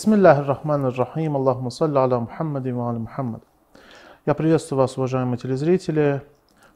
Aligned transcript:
Бисмиллахи 0.00 0.40
рахмани 0.40 0.86
рахим, 0.96 1.36
Аллахума 1.36 1.68
салли 1.68 1.98
аля 1.98 2.20
Мухаммади 2.20 2.70
ва 2.70 2.88
аля 2.88 3.00
Мухаммад. 3.00 3.42
Я 4.24 4.32
приветствую 4.32 4.78
вас, 4.78 4.96
уважаемые 4.96 5.36
телезрители. 5.36 6.22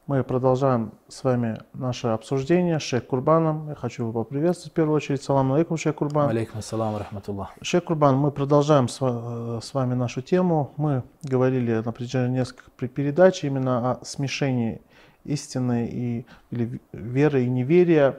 Мы 0.07 0.23
продолжаем 0.23 0.93
с 1.09 1.25
вами 1.25 1.59
наше 1.73 2.09
обсуждение 2.09 2.79
с 2.79 2.83
Шейх 2.83 3.07
Курбаном. 3.07 3.71
Я 3.71 3.77
хочу 3.77 4.03
его 4.03 4.13
поприветствовать 4.25 4.73
в 4.73 4.75
первую 4.75 4.97
очередь. 4.97 5.23
Салам 5.23 5.55
алейкум, 5.55 5.79
Шейх 5.79 5.95
Курбан. 5.97 6.29
Алейкум 6.29 6.59
ассалам 6.59 6.99
рахматуллах. 6.99 7.55
Шейх 7.63 7.85
Курбан, 7.85 8.15
мы 8.15 8.31
продолжаем 8.31 8.89
с 8.89 9.01
ва- 9.01 9.59
с 9.63 9.73
вами 9.73 9.95
нашу 9.95 10.21
тему. 10.21 10.73
Мы 10.77 11.03
говорили 11.23 11.81
на 11.83 11.93
протяжении 11.93 12.41
нескольких 12.41 12.69
пер- 12.79 12.89
передач 12.89 13.43
именно 13.43 13.93
о 13.93 14.05
смешении 14.05 14.83
истины 15.25 15.89
и, 15.91 16.27
или 16.51 16.79
веры 16.93 17.45
и 17.45 17.49
неверия. 17.49 18.19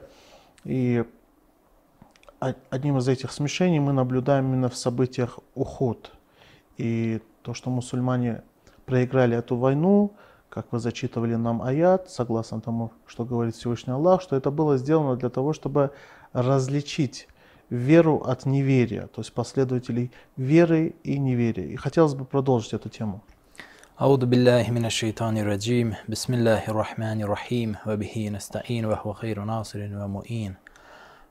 И 0.64 1.04
одним 2.69 2.97
из 2.97 3.07
этих 3.07 3.31
смешений 3.31 3.79
мы 3.79 3.93
наблюдаем 3.93 4.45
именно 4.45 4.69
в 4.69 4.75
событиях 4.75 5.39
Уход. 5.55 6.11
И 6.77 7.21
то, 7.41 7.53
что 7.53 7.69
мусульмане 7.69 8.43
проиграли 8.85 9.37
эту 9.37 9.55
войну, 9.55 10.13
как 10.49 10.67
вы 10.71 10.79
зачитывали 10.79 11.35
нам 11.35 11.61
аят, 11.61 12.09
согласно 12.09 12.59
тому, 12.59 12.91
что 13.05 13.25
говорит 13.25 13.55
Всевышний 13.55 13.93
Аллах, 13.93 14.21
что 14.21 14.35
это 14.35 14.51
было 14.51 14.77
сделано 14.77 15.15
для 15.15 15.29
того, 15.29 15.53
чтобы 15.53 15.91
различить 16.33 17.27
веру 17.69 18.17
от 18.17 18.45
неверия, 18.45 19.07
то 19.07 19.21
есть 19.21 19.33
последователей 19.33 20.11
веры 20.35 20.93
и 21.03 21.17
неверия. 21.17 21.67
И 21.67 21.75
хотелось 21.77 22.13
бы 22.13 22.25
продолжить 22.25 22.73
эту 22.73 22.89
тему. 22.89 23.21
أعوذ 24.01 24.25
بالله 24.25 24.71
من 24.71 24.85
الشيطان 24.85 25.37
الرجيم 25.37 25.95
بسم 26.09 26.33
الله 26.33 26.67
الرحمن 26.67 27.21
الرحيم 27.21 27.75
وبه 27.85 28.29
نستعين 28.33 28.85
وهو 28.85 29.13
خير 29.13 29.43
ناصر 29.43 29.79
ومؤين 29.93 30.55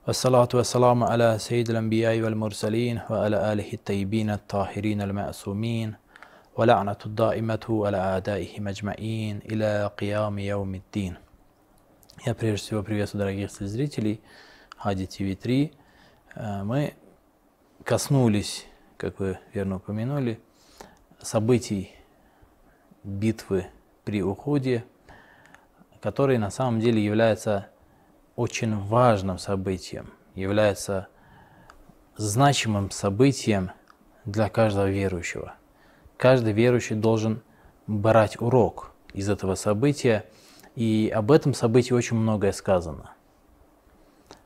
والصلاة 0.07 0.49
والسلام 0.55 1.05
على 1.05 1.39
سيد 1.39 1.71
الأنبياء 1.71 2.21
والمرسلين 2.21 3.01
وعلى 3.11 3.53
آله 3.53 3.73
الطيبين 3.73 4.31
الطاهرين 4.31 5.03
المعصومين 5.03 5.95
ولعنة 6.57 6.97
الدائمة 7.07 7.65
على 7.87 7.97
أعدائهم 7.97 8.69
أجمعين 8.69 9.41
إلى 9.51 9.91
قيام 9.99 10.39
يوم 10.39 10.75
الدين 10.75 11.17
Я 12.27 12.35
прежде 12.35 12.57
всего 12.67 12.83
приветствую 12.83 13.21
дорогих 13.21 13.51
телезрителей 13.51 14.21
Хади 14.77 15.07
ТВ 15.07 15.41
3. 15.41 15.73
Э, 16.37 16.63
Мы 16.65 16.95
коснулись, 17.85 18.67
как 18.97 19.21
вы 19.21 19.39
верно 19.55 19.77
упомянули, 19.77 20.41
событий 21.23 21.91
битвы 23.05 23.67
при 24.05 24.23
уходе, 24.23 24.85
который 26.01 26.39
на 26.39 26.51
самом 26.51 26.81
деле 26.81 27.05
является 27.05 27.69
очень 28.36 28.78
важным 28.78 29.38
событием, 29.38 30.12
является 30.34 31.08
значимым 32.18 32.92
событием 32.92 33.72
для 34.26 34.50
каждого 34.50 34.90
верующего. 34.90 35.56
Каждый 36.18 36.54
верующий 36.54 36.96
должен 36.96 37.42
брать 37.88 38.40
урок 38.42 38.92
из 39.14 39.30
этого 39.30 39.56
события, 39.56 40.26
и 40.76 41.12
об 41.14 41.32
этом 41.32 41.54
событии 41.54 41.94
очень 41.94 42.18
многое 42.18 42.52
сказано. 42.52 43.12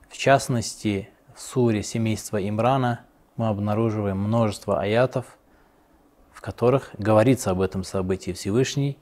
В 0.09 0.17
частности, 0.17 1.09
в 1.35 1.41
суре 1.41 1.83
семейства 1.83 2.37
Имрана 2.47 3.05
мы 3.37 3.47
обнаруживаем 3.47 4.17
множество 4.17 4.81
аятов, 4.81 5.37
в 6.31 6.41
которых 6.41 6.91
говорится 6.97 7.51
об 7.51 7.61
этом 7.61 7.83
событии. 7.83 8.31
Всевышний 8.31 8.97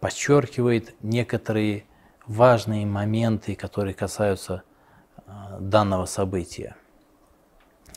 подчеркивает 0.00 0.94
некоторые 1.02 1.84
важные 2.26 2.86
моменты, 2.86 3.54
которые 3.54 3.94
касаются 3.94 4.62
а, 5.26 5.58
данного 5.60 6.06
события. 6.06 6.76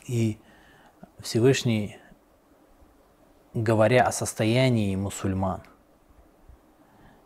И 0.06 0.38
Всевышний, 1.20 1.98
говоря 3.54 4.04
о 4.04 4.12
состоянии 4.12 4.94
мусульман, 4.96 5.62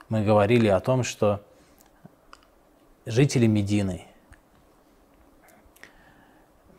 мы 0.08 0.24
говорили 0.24 0.68
о 0.68 0.80
том, 0.80 1.02
что 1.04 1.44
жители 3.06 3.46
Медины, 3.46 4.06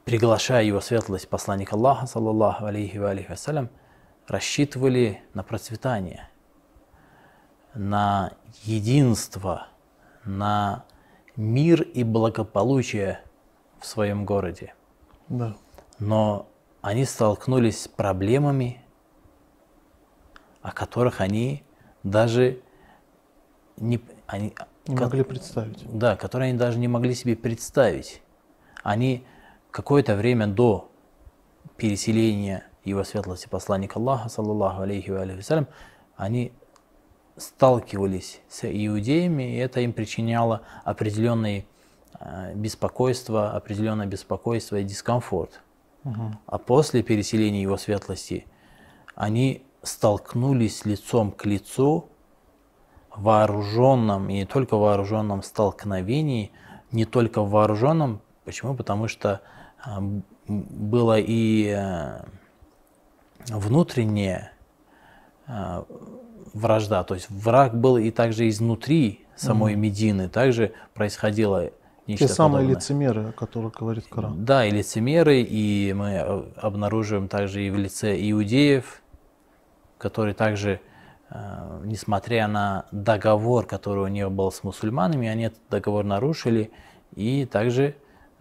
приглашая 0.06 0.64
его 0.64 0.82
светлость 0.82 1.30
посланник 1.30 1.72
Аллаха, 1.74 2.08
саллаллаху 2.08 2.66
алейхи 2.66 2.98
ва 2.98 3.12
алейхи 3.12 3.30
вассалям, 3.30 3.70
рассчитывали 4.28 5.22
на 5.34 5.44
процветание, 5.44 6.30
на 7.74 8.34
единство, 8.64 9.68
на 10.26 10.86
мир 11.36 11.82
и 11.82 12.04
благополучие 12.04 13.22
в 13.80 13.86
своем 13.86 14.26
городе. 14.26 14.74
Да. 15.30 15.56
Но 16.00 16.48
они 16.82 17.06
столкнулись 17.06 17.84
с 17.84 17.88
проблемами, 17.88 18.82
о 20.62 20.72
которых 20.72 21.22
они 21.22 21.64
даже 22.04 22.62
не, 23.78 24.00
они, 24.28 24.54
Не 24.88 24.96
ко- 24.96 25.04
могли 25.06 25.24
представить. 25.24 25.86
да, 25.98 26.16
которые 26.16 26.50
они 26.50 26.58
даже 26.58 26.78
не 26.80 26.88
могли 26.88 27.16
себе 27.16 27.36
представить. 27.36 28.22
Они 28.84 29.26
какое-то 29.72 30.16
время 30.16 30.48
до 30.48 30.92
переселения 31.78 32.66
его 32.84 33.04
светлости 33.04 33.48
посланника 33.48 34.00
Аллаха, 34.00 34.30
саллаллаху 34.30 34.82
алейхи 34.82 35.10
ва 35.10 35.22
алейхи 35.22 35.38
вассалям, 35.38 35.68
они 36.16 36.52
сталкивались 37.42 38.40
с 38.48 38.64
иудеями, 38.64 39.56
и 39.56 39.58
это 39.58 39.82
им 39.82 39.92
причиняло 39.94 40.62
определенные 40.84 41.66
э, 42.20 42.54
беспокойство, 42.56 43.52
определенное 43.52 44.06
беспокойство 44.06 44.78
и 44.78 44.84
дискомфорт. 44.84 45.62
А 46.48 46.58
после 46.58 47.04
переселения 47.04 47.62
его 47.62 47.78
светлости 47.78 48.48
они 49.14 49.64
столкнулись 49.84 50.86
лицом 50.86 51.32
к 51.32 51.46
лицу 51.46 52.10
в 53.16 53.24
вооруженном 53.24 54.30
и 54.30 54.34
не 54.34 54.46
только 54.46 54.78
в 54.78 54.82
вооруженном 54.82 55.44
столкновении, 55.44 56.52
не 56.92 57.06
только 57.06 57.44
в 57.44 57.52
вооруженном. 57.52 58.22
Почему? 58.46 58.74
Потому 58.74 59.08
что 59.08 59.42
м, 59.86 60.24
было 60.48 61.20
и 61.20 61.68
э, 61.68 62.24
внутренняя 63.50 64.54
а, 65.48 65.86
вражда, 66.54 67.04
то 67.04 67.16
есть 67.16 67.30
враг 67.30 67.80
был 67.80 67.98
и 67.98 68.12
также 68.12 68.50
изнутри 68.50 69.26
самой 69.36 69.76
Медины, 69.76 70.30
также 70.30 70.74
происходило 70.94 71.66
Те 71.66 71.74
нечто 72.08 72.28
самые 72.28 72.62
подобное. 72.62 72.76
лицемеры, 72.76 73.30
о 73.30 73.32
которых 73.32 73.74
говорит 73.74 74.06
Коран. 74.10 74.46
Да, 74.46 74.66
и 74.66 74.72
лицемеры, 74.72 75.42
и 75.42 75.94
мы 75.94 76.10
э, 76.10 76.44
обнаруживаем 76.58 77.28
также 77.28 77.64
и 77.64 77.70
в 77.70 77.78
лице 77.78 78.16
иудеев, 78.32 79.02
которые 79.98 80.34
также, 80.34 80.80
э, 81.30 81.82
несмотря 81.84 82.48
на 82.48 82.86
договор, 82.92 83.66
который 83.66 84.04
у 84.04 84.08
них 84.08 84.32
был 84.32 84.52
с 84.52 84.64
мусульманами, 84.64 85.28
они 85.28 85.46
этот 85.46 85.62
договор 85.70 86.04
нарушили 86.04 86.72
и 87.16 87.46
также 87.46 87.96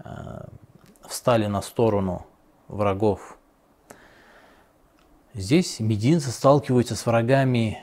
э, 0.05 0.45
встали 1.07 1.47
на 1.47 1.63
сторону 1.63 2.27
врагов. 2.69 3.37
Здесь 5.33 5.79
мединцы 5.79 6.31
сталкиваются 6.31 6.97
с 6.97 7.07
врагами 7.07 7.79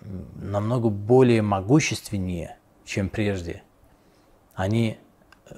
намного 0.00 0.88
более 0.88 1.42
могущественнее, 1.42 2.58
чем 2.84 3.08
прежде. 3.08 3.62
Они 4.54 4.98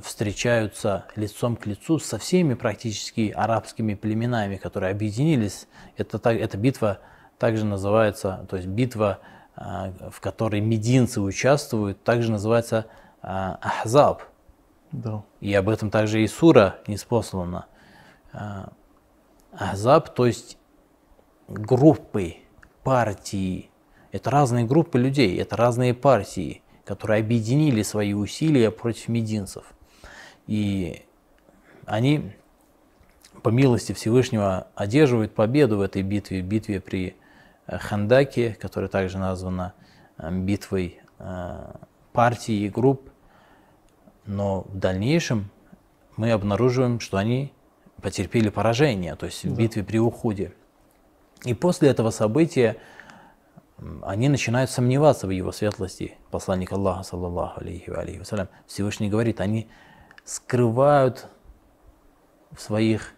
встречаются 0.03 1.07
лицом 1.17 1.57
к 1.57 1.67
лицу 1.67 1.99
со 1.99 2.19
всеми 2.19 2.55
практически 2.55 3.33
арабскими 3.35 3.95
племенами, 3.95 4.57
которые 4.57 4.93
объединились. 4.93 5.67
Это, 5.97 6.19
так- 6.19 6.39
эта 6.39 6.57
битва 6.57 7.01
также 7.39 7.65
называется, 7.65 8.47
то 8.49 8.57
есть 8.57 8.69
битва, 8.69 9.21
а, 9.57 9.93
в 10.11 10.21
которой 10.21 10.61
мединцы 10.61 11.21
участвуют, 11.21 12.05
также 12.05 12.31
называется 12.31 12.87
а, 13.23 13.59
Ахзаб. 13.61 14.23
Да. 14.93 15.25
И 15.41 15.53
об 15.55 15.69
этом 15.69 15.91
также 15.91 16.23
и 16.23 16.27
сура 16.27 16.79
неспослана. 16.87 17.67
А, 18.33 18.73
Ахзаб, 19.53 20.15
то 20.15 20.27
есть 20.27 20.59
группы, 21.49 22.37
партии. 22.85 23.70
Это 24.13 24.31
разные 24.31 24.65
группы 24.65 24.99
людей, 24.99 25.39
это 25.39 25.57
разные 25.57 25.95
партии, 25.95 26.63
которые 26.85 27.21
объединили 27.21 27.83
свои 27.83 28.13
усилия 28.13 28.71
против 28.71 29.09
мединцев. 29.09 29.65
И 30.47 31.03
они, 31.87 32.33
по 33.43 33.51
милости 33.51 33.93
Всевышнего, 33.93 34.67
одерживают 34.75 35.35
победу 35.35 35.79
в 35.79 35.81
этой 35.81 36.03
битве, 36.03 36.41
битве 36.41 36.81
при 36.81 37.17
э, 37.67 37.79
Хандаке, 37.79 38.57
которая 38.61 38.91
также 38.91 39.19
названа 39.19 39.75
э, 40.19 40.31
битвой 40.33 41.01
э, 41.19 41.73
партий 42.13 42.67
и 42.67 42.69
групп. 42.69 43.11
Но 44.27 44.63
в 44.63 44.77
дальнейшем 44.77 45.51
мы 46.17 46.33
обнаруживаем, 46.33 47.01
что 47.01 47.17
они 47.17 47.53
потерпели 48.03 48.49
поражение, 48.49 49.15
то 49.15 49.27
есть 49.27 49.45
в 49.45 49.57
битве 49.57 49.85
при 49.85 49.99
уходе. 49.99 50.53
И 51.45 51.55
после 51.55 51.89
этого 51.89 52.11
события 52.11 52.77
они 54.03 54.29
начинают 54.29 54.71
сомневаться 54.71 55.27
в 55.27 55.31
его 55.31 55.53
светлости. 55.53 56.17
Посланник 56.31 56.73
Аллаха, 56.73 57.03
саллаллаху 57.03 57.61
алейхи 57.61 57.91
алейхи 57.91 58.19
вассалям, 58.19 58.49
Всевышний 58.67 59.09
говорит, 59.09 59.41
они 59.41 59.69
скрывают 60.25 61.27
в 62.53 62.61
своих 62.61 63.15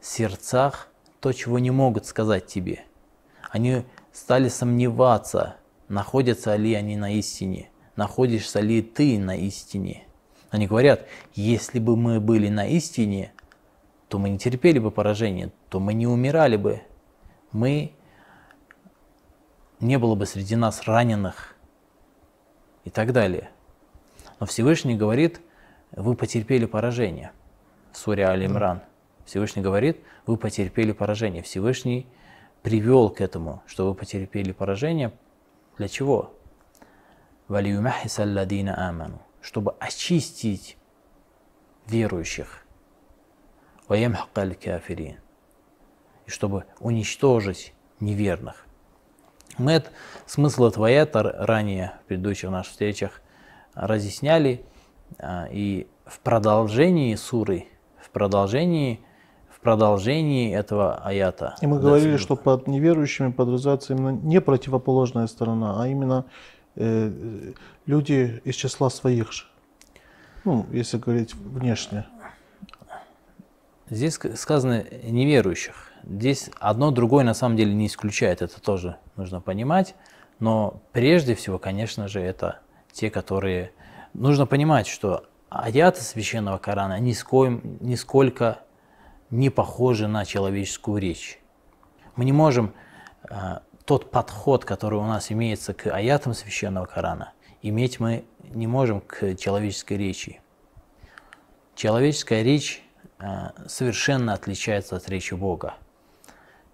сердцах 0.00 0.88
то, 1.20 1.32
чего 1.32 1.58
не 1.58 1.70
могут 1.70 2.06
сказать 2.06 2.46
тебе. 2.46 2.84
Они 3.50 3.84
стали 4.12 4.48
сомневаться, 4.48 5.56
находятся 5.88 6.56
ли 6.56 6.74
они 6.74 6.96
на 6.96 7.12
истине, 7.14 7.70
находишься 7.96 8.60
ли 8.60 8.82
ты 8.82 9.18
на 9.18 9.36
истине. 9.36 10.04
Они 10.50 10.66
говорят, 10.66 11.06
если 11.34 11.78
бы 11.78 11.96
мы 11.96 12.20
были 12.20 12.48
на 12.48 12.66
истине, 12.66 13.32
то 14.08 14.18
мы 14.18 14.28
не 14.28 14.38
терпели 14.38 14.78
бы 14.78 14.90
поражение, 14.90 15.52
то 15.70 15.80
мы 15.80 15.94
не 15.94 16.06
умирали 16.06 16.56
бы, 16.56 16.82
мы 17.52 17.92
не 19.82 19.98
было 19.98 20.14
бы 20.14 20.26
среди 20.26 20.56
нас 20.56 20.84
раненых 20.84 21.56
и 22.84 22.90
так 22.90 23.12
далее. 23.12 23.50
Но 24.38 24.46
Всевышний 24.46 24.94
говорит, 24.94 25.40
вы 25.90 26.14
потерпели 26.14 26.66
поражение 26.66 27.32
в 27.92 27.98
суре 27.98 28.24
Аль-Имран. 28.24 28.82
Всевышний 29.26 29.62
говорит, 29.62 29.98
вы 30.26 30.36
потерпели 30.36 30.92
поражение. 30.92 31.42
Всевышний 31.42 32.06
привел 32.62 33.10
к 33.10 33.20
этому, 33.20 33.62
что 33.66 33.88
вы 33.88 33.94
потерпели 33.94 34.52
поражение. 34.52 35.12
Для 35.78 35.88
чего? 35.88 36.32
аману, 38.88 39.20
чтобы 39.40 39.74
очистить 39.78 40.78
верующих. 41.86 42.64
И 46.26 46.30
чтобы 46.30 46.64
уничтожить 46.78 47.74
неверных. 48.00 48.66
Мы 49.58 49.72
это, 49.72 49.90
смысл 50.26 50.64
этого 50.64 50.88
аята 50.88 51.22
ранее 51.22 51.92
в 52.04 52.08
предыдущих 52.08 52.50
наших 52.50 52.72
встречах 52.72 53.20
разъясняли. 53.74 54.64
А, 55.18 55.46
и 55.50 55.86
в 56.06 56.20
продолжении 56.20 57.14
суры, 57.14 57.66
в 58.00 58.10
продолжении 58.10 59.00
в 59.50 59.60
продолжении 59.60 60.52
этого 60.52 60.96
аята. 61.04 61.54
И 61.60 61.66
мы 61.68 61.78
говорили, 61.78 62.16
что 62.16 62.34
под 62.34 62.66
неверующими 62.66 63.30
подразумевается 63.30 63.92
именно 63.92 64.10
не 64.10 64.40
противоположная 64.40 65.28
сторона, 65.28 65.80
а 65.80 65.86
именно 65.86 66.24
э, 66.74 67.52
люди 67.86 68.42
из 68.42 68.56
числа 68.56 68.90
своих 68.90 69.32
же. 69.32 69.44
Ну, 70.44 70.66
если 70.72 70.98
говорить 70.98 71.36
внешне. 71.36 72.06
Здесь 73.88 74.18
сказано 74.34 74.84
неверующих. 75.04 75.91
Здесь 76.04 76.50
одно 76.58 76.90
другое 76.90 77.24
на 77.24 77.34
самом 77.34 77.56
деле 77.56 77.74
не 77.74 77.86
исключает, 77.86 78.42
это 78.42 78.60
тоже 78.60 78.96
нужно 79.16 79.40
понимать. 79.40 79.94
Но 80.38 80.80
прежде 80.92 81.34
всего, 81.34 81.58
конечно 81.58 82.08
же, 82.08 82.20
это 82.20 82.60
те, 82.92 83.10
которые... 83.10 83.72
Нужно 84.12 84.44
понимать, 84.44 84.86
что 84.86 85.24
аяты 85.48 86.02
священного 86.02 86.58
Корана 86.58 86.98
нискоим, 86.98 87.78
нисколько 87.80 88.58
не 89.30 89.48
похожи 89.48 90.06
на 90.06 90.24
человеческую 90.24 91.00
речь. 91.00 91.40
Мы 92.16 92.26
не 92.26 92.32
можем 92.32 92.74
э, 93.30 93.60
тот 93.86 94.10
подход, 94.10 94.64
который 94.64 94.98
у 94.98 95.06
нас 95.06 95.32
имеется 95.32 95.72
к 95.72 95.86
аятам 95.86 96.34
священного 96.34 96.84
Корана, 96.84 97.32
иметь 97.62 98.00
мы 98.00 98.24
не 98.42 98.66
можем 98.66 99.00
к 99.00 99.34
человеческой 99.36 99.96
речи. 99.96 100.40
Человеческая 101.74 102.42
речь 102.42 102.82
э, 103.18 103.50
совершенно 103.66 104.34
отличается 104.34 104.96
от 104.96 105.08
речи 105.08 105.34
Бога. 105.34 105.74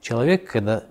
Человек, 0.01 0.51
когда 0.51 0.85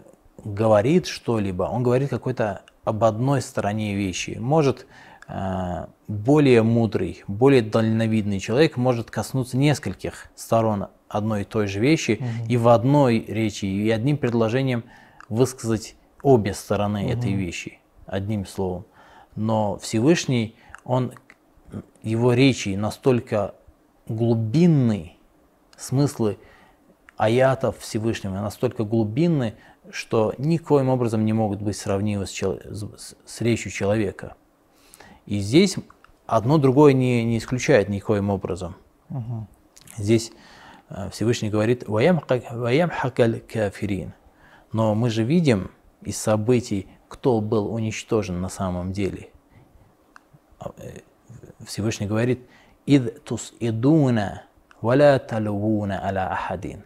говорит 0.44 1.08
что-либо, 1.08 1.64
он 1.64 1.84
говорит 1.84 2.10
какой-то 2.10 2.62
об 2.84 3.04
одной 3.04 3.42
стороне 3.42 3.96
вещи. 3.96 4.38
Может, 4.40 4.86
э, 5.28 5.88
более 6.08 6.64
мудрый, 6.64 7.24
более 7.28 7.62
дальновидный 7.62 8.40
человек 8.40 8.78
может 8.78 9.12
коснуться 9.12 9.58
нескольких 9.58 10.28
сторон 10.36 10.88
одной 11.10 11.42
и 11.42 11.46
той 11.46 11.68
же 11.68 11.80
вещи 11.80 12.20
угу. 12.20 12.50
и 12.50 12.58
в 12.58 12.68
одной 12.70 13.20
речи, 13.28 13.66
и 13.66 13.90
одним 13.90 14.18
предложением 14.18 14.84
высказать 15.30 15.96
обе 16.22 16.54
стороны 16.54 17.06
угу. 17.06 17.12
этой 17.12 17.34
вещи, 17.34 17.80
одним 18.06 18.46
словом. 18.46 18.86
Но 19.36 19.78
Всевышний, 19.78 20.56
он, 20.84 21.14
его 22.04 22.34
речи 22.34 22.70
настолько 22.70 23.54
глубинны, 24.08 25.14
смыслы 25.78 26.38
аятов 27.18 27.80
Всевышнего 27.80 28.36
настолько 28.36 28.84
глубинны, 28.84 29.56
что 29.90 30.34
никоим 30.38 30.90
образом 30.90 31.26
не 31.26 31.34
могут 31.34 31.62
быть 31.62 31.76
сравнимы 31.76 32.28
с, 32.28 32.30
чел- 32.30 32.60
с, 32.64 33.16
с 33.26 33.42
речью 33.42 33.72
человека. 33.72 34.36
И 35.26 35.40
здесь 35.40 35.76
одно 36.26 36.58
другое 36.58 36.94
не, 36.94 37.24
не 37.26 37.40
исключает 37.40 37.90
никоим 37.90 38.30
образом. 38.30 38.76
Угу. 39.10 39.48
Здесь 39.98 40.32
э, 40.90 41.10
Всевышний 41.12 41.50
говорит 41.50 41.88
«Ваям 41.88 42.20
хакаль 42.20 43.40
кафирин». 43.42 44.14
Но 44.72 44.94
мы 44.94 45.10
же 45.10 45.24
видим 45.24 45.72
из 46.02 46.18
событий, 46.18 46.88
кто 47.08 47.42
был 47.42 47.74
уничтожен 47.74 48.42
на 48.42 48.50
самом 48.50 48.92
деле. 48.92 49.30
А, 50.60 50.72
э, 50.78 51.00
Всевышний 51.66 52.06
говорит 52.06 52.48
«Ид 52.86 53.24
тус 53.24 53.54
идуна 53.60 54.44
валя 54.82 55.18
талувуна 55.20 56.06
аля 56.06 56.32
ахадин» 56.32 56.84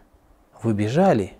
вы 0.64 0.74
бежали, 0.74 1.34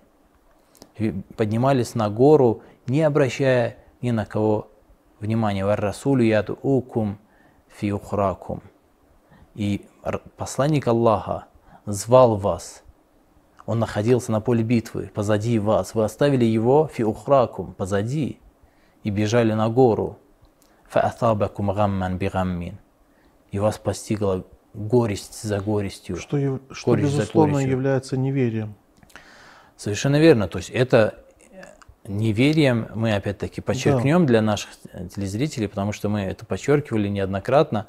поднимались 1.36 1.96
на 1.96 2.10
гору, 2.10 2.62
не 2.88 3.02
обращая 3.02 3.78
ни 4.02 4.12
на 4.12 4.26
кого 4.26 4.70
внимания. 5.20 5.66
Вар 5.66 5.80
расулю 5.80 6.24
яду 6.24 6.58
укум 6.62 7.18
фи 7.68 7.92
ухракум. 7.92 8.62
И 9.56 9.86
посланник 10.38 10.88
Аллаха 10.88 11.46
звал 11.86 12.36
вас. 12.36 12.84
Он 13.66 13.80
находился 13.80 14.32
на 14.32 14.42
поле 14.42 14.64
битвы, 14.64 15.12
позади 15.14 15.60
вас. 15.60 15.94
Вы 15.94 16.04
оставили 16.04 16.46
его 16.46 16.88
фи 16.88 17.04
ухракум, 17.04 17.74
позади, 17.74 18.40
и 19.04 19.10
бежали 19.10 19.54
на 19.54 19.70
гору. 19.70 20.18
Фаатабакум 20.90 21.72
гамман 21.72 22.18
бигаммин. 22.18 22.78
И 23.52 23.60
вас 23.60 23.78
постигла 23.78 24.46
горесть 24.74 25.44
за 25.44 25.60
горестью. 25.60 26.18
Что, 26.18 26.60
что 26.72 26.96
безусловно, 26.96 27.60
является 27.60 28.18
неверием. 28.18 28.76
Совершенно 29.82 30.20
верно. 30.20 30.48
То 30.48 30.60
есть 30.60 30.70
это 30.70 31.16
неверием 32.06 32.90
мы 32.94 33.16
опять-таки 33.16 33.62
подчеркнем 33.62 34.20
да. 34.22 34.28
для 34.28 34.42
наших 34.44 34.70
телезрителей, 35.16 35.68
потому 35.68 35.92
что 35.92 36.08
мы 36.08 36.22
это 36.22 36.46
подчеркивали 36.46 37.08
неоднократно. 37.08 37.88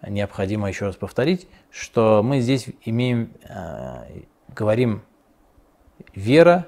Необходимо 0.00 0.68
еще 0.68 0.86
раз 0.86 0.96
повторить, 0.96 1.46
что 1.70 2.22
мы 2.24 2.40
здесь 2.40 2.68
имеем, 2.86 3.30
э, 3.46 4.22
говорим 4.56 5.02
вера, 6.14 6.66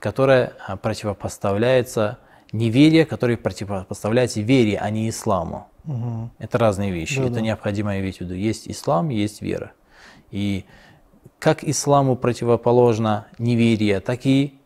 которая 0.00 0.52
э, 0.68 0.76
противопоставляется 0.76 2.18
неверие, 2.52 3.06
которое 3.06 3.38
противопоставляется 3.38 4.42
вере, 4.42 4.76
а 4.76 4.90
не 4.90 5.08
исламу. 5.08 5.66
Угу. 5.86 6.32
Это 6.40 6.58
разные 6.58 6.90
вещи. 6.90 7.20
Да, 7.20 7.24
это 7.24 7.34
да. 7.36 7.40
необходимо 7.40 7.98
иметь 8.00 8.18
в 8.18 8.20
виду. 8.20 8.34
Есть 8.34 8.68
ислам, 8.68 9.08
есть 9.08 9.40
вера. 9.40 9.72
И 10.30 10.66
как 11.38 11.64
исламу 11.64 12.16
противоположно 12.16 13.26
неверие, 13.38 14.00
так 14.00 14.26
и 14.26 14.58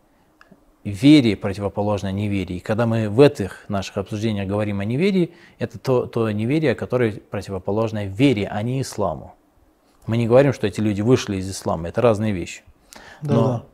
вере 0.85 1.37
противоположно 1.37 2.11
неверие. 2.11 2.59
И 2.59 2.61
когда 2.61 2.87
мы 2.87 3.09
в 3.09 3.21
этих 3.21 3.65
наших 3.69 3.99
обсуждениях 3.99 4.49
говорим 4.49 4.81
о 4.81 4.85
неверии, 4.85 5.35
это 5.59 5.79
то, 5.79 6.07
то 6.07 6.31
неверие, 6.31 6.75
которое 6.75 7.13
противоположно 7.13 8.07
вере, 8.07 8.49
а 8.49 8.63
не 8.63 8.81
исламу. 8.81 9.35
Мы 10.07 10.17
не 10.17 10.27
говорим, 10.27 10.53
что 10.53 10.67
эти 10.67 10.81
люди 10.81 11.01
вышли 11.01 11.37
из 11.37 11.49
ислама, 11.49 11.89
это 11.89 12.01
разные 12.01 12.33
вещи. 12.33 12.63
Да. 13.21 13.35
Но, 13.35 13.67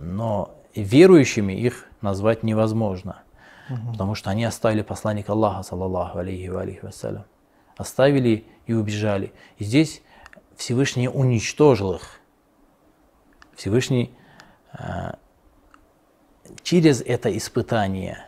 но 0.00 0.54
верующими 0.74 1.52
их 1.52 1.86
назвать 2.00 2.42
невозможно, 2.42 3.22
угу. 3.68 3.92
потому 3.92 4.14
что 4.14 4.30
они 4.30 4.44
оставили 4.44 4.82
посланника 4.82 5.32
Аллаха, 5.32 5.62
саллаллаху 5.62 6.18
алейхи 6.18 6.48
ва 6.48 6.62
алейхи 6.62 6.80
вассалям. 6.82 7.24
Оставили 7.76 8.44
и 8.66 8.72
убежали. 8.72 9.32
И 9.58 9.64
здесь 9.64 10.02
Всевышний 10.56 11.08
уничтожил 11.08 11.94
их. 11.94 12.19
Всевышний 13.60 14.10
э, 14.72 15.12
через 16.62 17.02
это 17.02 17.36
испытание 17.36 18.26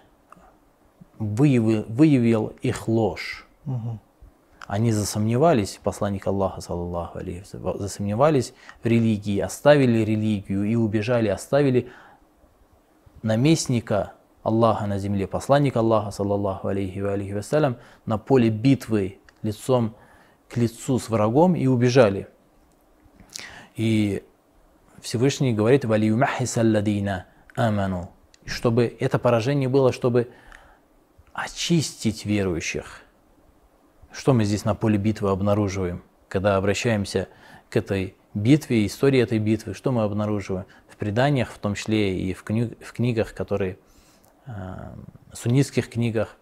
выявил, 1.19 1.87
выявил 1.89 2.53
их 2.61 2.87
ложь. 2.87 3.47
Угу. 3.65 3.99
Они 4.67 4.93
засомневались, 4.93 5.81
посланник 5.83 6.27
Аллаха, 6.27 6.61
саллаллаху 6.61 7.17
алейхи, 7.17 7.47
засомневались 7.51 8.53
в 8.83 8.87
религии, 8.87 9.39
оставили 9.39 10.05
религию 10.05 10.65
и 10.65 10.75
убежали, 10.75 11.29
оставили 11.29 11.91
наместника 13.23 14.12
Аллаха 14.43 14.87
на 14.87 14.99
земле, 14.99 15.27
посланника 15.27 15.79
Аллаха, 15.79 16.11
саллаллаху 16.11 16.69
алейхи, 16.69 16.99
алейхи 16.99 17.33
вассалям, 17.33 17.79
на 18.05 18.19
поле 18.19 18.51
битвы 18.51 19.19
лицом 19.41 19.95
к 20.51 20.59
лицу 20.59 20.99
с 20.99 21.09
врагом 21.09 21.55
и 21.55 21.67
убежали. 21.67 22.29
И 23.77 24.23
Всевышний 25.02 25.52
говорит 25.52 25.85
«Валиюмахисалладина 25.85 27.26
аману», 27.56 28.12
чтобы 28.47 28.97
это 29.00 29.18
поражение 29.18 29.68
было, 29.68 29.92
чтобы 29.92 30.30
очистить 31.32 32.25
верующих. 32.25 33.02
Что 34.12 34.32
мы 34.32 34.44
здесь 34.44 34.64
на 34.64 34.76
поле 34.76 34.99
битвы 34.99 35.30
обнаруживаем, 35.30 36.04
когда 36.28 36.56
обращаемся 36.56 37.28
к 37.68 37.76
этой 37.76 38.14
битве, 38.32 38.87
истории 38.87 39.21
этой 39.21 39.40
битвы, 39.40 39.75
что 39.75 39.90
мы 39.90 40.04
обнаруживаем? 40.04 40.66
В 40.88 40.97
преданиях, 40.97 41.50
в 41.50 41.59
том 41.59 41.75
числе 41.75 42.16
и 42.16 42.32
в, 42.32 42.44
кни 42.44 42.76
в 42.80 42.92
книгах, 42.92 43.35
которые, 43.35 43.78
э, 44.47 44.52
суннитских 45.32 45.90
книгах, 45.90 46.37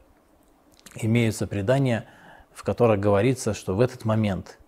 имеются 0.96 1.46
предания, 1.46 2.06
в 2.52 2.62
которых 2.62 3.00
говорится, 3.00 3.54
что 3.54 3.74
в 3.74 3.80
этот 3.80 4.04
момент 4.04 4.59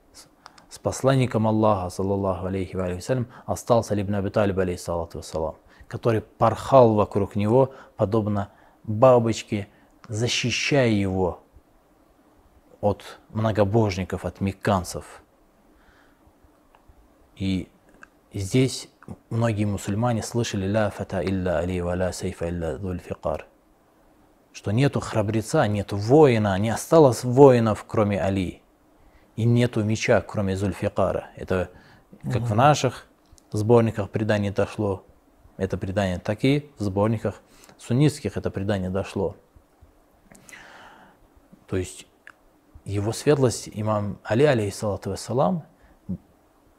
с 0.73 0.79
посланником 0.79 1.47
Аллаха, 1.47 1.91
саллаллаху 1.91 2.47
алейхи 2.47 2.77
ва 2.77 2.99
салям, 2.99 3.27
остался 3.45 3.95
Либн 3.95 4.15
Аби 4.15 4.31
Талиб, 4.31 4.59
алейхиссалату 4.59 5.19
вассалам, 5.19 5.57
который 5.87 6.23
порхал 6.23 6.95
вокруг 6.95 7.37
него, 7.37 7.75
подобно 7.99 8.49
бабочке, 8.83 9.69
защищая 10.09 10.89
его 10.89 11.41
от 12.81 13.21
многобожников, 13.29 14.25
от 14.25 14.41
мекканцев. 14.41 15.23
И 17.37 17.69
здесь 18.33 18.89
многие 19.29 19.67
мусульмане 19.67 20.23
слышали 20.23 20.67
«Ла 20.67 20.89
фата 20.89 21.21
илля 21.21 21.59
али 21.59 21.83
ва 21.83 21.95
ла 21.95 22.13
сейфа 22.13 22.49
илля 22.49 22.79
фикар», 22.97 23.47
что 24.55 24.71
нету 24.71 25.01
храбреца, 25.01 25.67
нету 25.67 25.99
воина, 25.99 26.59
не 26.59 26.71
осталось 26.71 27.25
воинов, 27.25 27.85
кроме 27.87 28.23
Али 28.23 28.62
и 29.37 29.45
нету 29.45 29.83
меча, 29.83 30.21
кроме 30.21 30.57
Зульфикара. 30.57 31.31
Это 31.37 31.71
как 32.23 32.43
в 32.43 32.55
наших 32.55 33.07
сборниках 33.51 34.11
преданий 34.11 34.51
дошло, 34.51 35.05
это 35.57 35.77
предание, 35.77 36.19
так 36.19 36.45
и 36.45 36.71
в 36.79 36.83
сборниках 36.83 37.41
суннитских 37.79 38.37
это 38.37 38.51
предание 38.51 38.91
дошло. 38.91 39.37
То 41.67 41.77
есть 41.77 42.07
его 42.85 43.13
светлость, 43.13 43.69
имам 43.73 44.19
Али, 44.25 44.45
алейхиссалату 44.45 45.11
вассалам, 45.11 45.65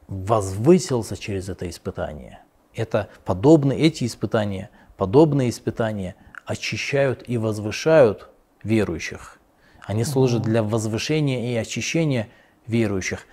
возвысился 0.06 1.16
через 1.16 1.48
это 1.48 1.68
испытание. 1.68 2.40
Это 2.74 3.08
подобные, 3.24 3.78
эти 3.80 4.04
испытания, 4.04 4.70
подобные 4.96 5.50
испытания 5.50 6.14
очищают 6.44 7.28
и 7.28 7.38
возвышают 7.38 8.30
верующих. 8.62 9.38
Они 9.80 10.04
служат 10.04 10.42
для 10.42 10.62
возвышения 10.62 11.52
и 11.52 11.56
очищения 11.56 12.28
верующих. 12.66 13.26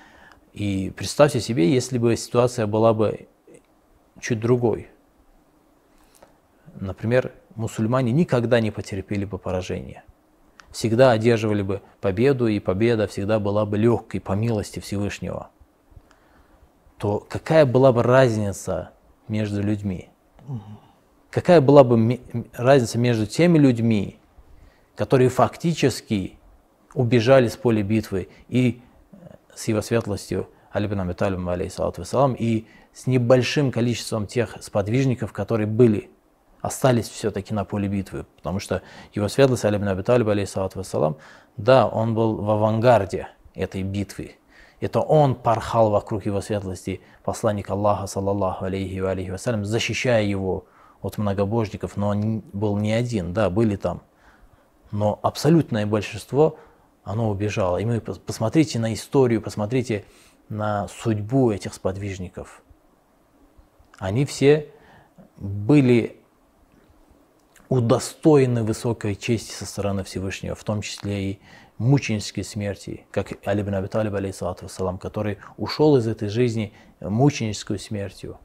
И 0.53 0.91
представьте 0.95 1.39
себе, 1.39 1.73
если 1.73 1.97
бы 1.97 2.15
ситуация 2.15 2.67
была 2.67 2.93
бы 2.93 3.27
чуть 4.19 4.39
другой. 4.39 4.89
Например, 6.79 7.33
мусульмане 7.55 8.11
никогда 8.11 8.59
не 8.59 8.71
потерпели 8.71 9.25
бы 9.25 9.37
поражение. 9.37 10.03
Всегда 10.71 11.11
одерживали 11.11 11.61
бы 11.61 11.81
победу, 11.99 12.47
и 12.47 12.59
победа 12.59 13.07
всегда 13.07 13.39
была 13.39 13.65
бы 13.65 13.77
легкой 13.77 14.21
по 14.21 14.33
милости 14.33 14.79
Всевышнего. 14.79 15.49
То 16.97 17.19
какая 17.19 17.65
была 17.65 17.91
бы 17.91 18.03
разница 18.03 18.91
между 19.27 19.61
людьми? 19.61 20.09
Какая 21.29 21.61
была 21.61 21.83
бы 21.83 22.19
разница 22.53 22.97
между 22.97 23.25
теми 23.25 23.57
людьми, 23.57 24.19
которые 24.95 25.29
фактически 25.29 26.37
убежали 26.93 27.47
с 27.47 27.55
поля 27.55 27.83
битвы 27.83 28.29
и 28.49 28.81
с 29.61 29.67
его 29.67 29.81
светлостью 29.83 30.49
Алибин 30.71 31.01
Амиталим, 31.01 31.47
алейхиссалату 31.47 32.01
вассалам, 32.01 32.33
и 32.33 32.65
с 32.93 33.05
небольшим 33.05 33.71
количеством 33.71 34.25
тех 34.25 34.57
сподвижников, 34.59 35.33
которые 35.33 35.67
были, 35.67 36.09
остались 36.61 37.07
все-таки 37.07 37.53
на 37.53 37.63
поле 37.63 37.87
битвы. 37.87 38.25
Потому 38.37 38.59
что 38.59 38.81
его 39.13 39.27
светлость 39.27 39.63
Алибин 39.63 39.87
Абиталиб, 39.87 40.27
алейхиссалату 40.27 40.79
вассалам, 40.79 41.17
да, 41.57 41.87
он 41.87 42.15
был 42.15 42.37
в 42.37 42.49
авангарде 42.49 43.27
этой 43.53 43.83
битвы. 43.83 44.37
Это 44.79 44.99
он 44.99 45.35
порхал 45.35 45.91
вокруг 45.91 46.25
его 46.25 46.41
светлости, 46.41 47.01
посланник 47.23 47.69
Аллаха, 47.69 48.07
саллаллаху 48.07 48.65
алейхи 48.65 48.99
ва 48.99 49.11
алейхи 49.11 49.29
вассалям, 49.29 49.63
защищая 49.63 50.23
его 50.23 50.65
от 51.03 51.19
многобожников, 51.19 51.97
но 51.97 52.07
он 52.07 52.39
был 52.51 52.77
не 52.77 52.93
один, 52.93 53.31
да, 53.31 53.51
были 53.51 53.75
там. 53.75 54.01
Но 54.89 55.19
абсолютное 55.21 55.85
большинство 55.85 56.57
оно 57.03 57.29
убежало. 57.29 57.77
И 57.77 57.85
мы 57.85 57.99
посмотрите 58.01 58.79
на 58.79 58.93
историю, 58.93 59.41
посмотрите 59.41 60.05
на 60.49 60.87
судьбу 60.87 61.51
этих 61.51 61.73
сподвижников. 61.73 62.61
Они 63.97 64.25
все 64.25 64.71
были 65.37 66.17
удостоены 67.69 68.63
высокой 68.63 69.15
чести 69.15 69.51
со 69.51 69.65
стороны 69.65 70.03
Всевышнего, 70.03 70.55
в 70.55 70.63
том 70.63 70.81
числе 70.81 71.31
и 71.31 71.39
мученической 71.77 72.43
смерти, 72.43 73.05
как 73.11 73.33
Али 73.47 73.63
бин 73.63 73.75
Аби 73.75 73.87
Талиб, 73.87 74.13
алейхиссалам, 74.13 74.97
который 74.97 75.39
ушел 75.57 75.95
из 75.97 76.07
этой 76.07 76.29
жизни 76.29 76.73
мученической 76.99 77.79
смертью. 77.79 78.37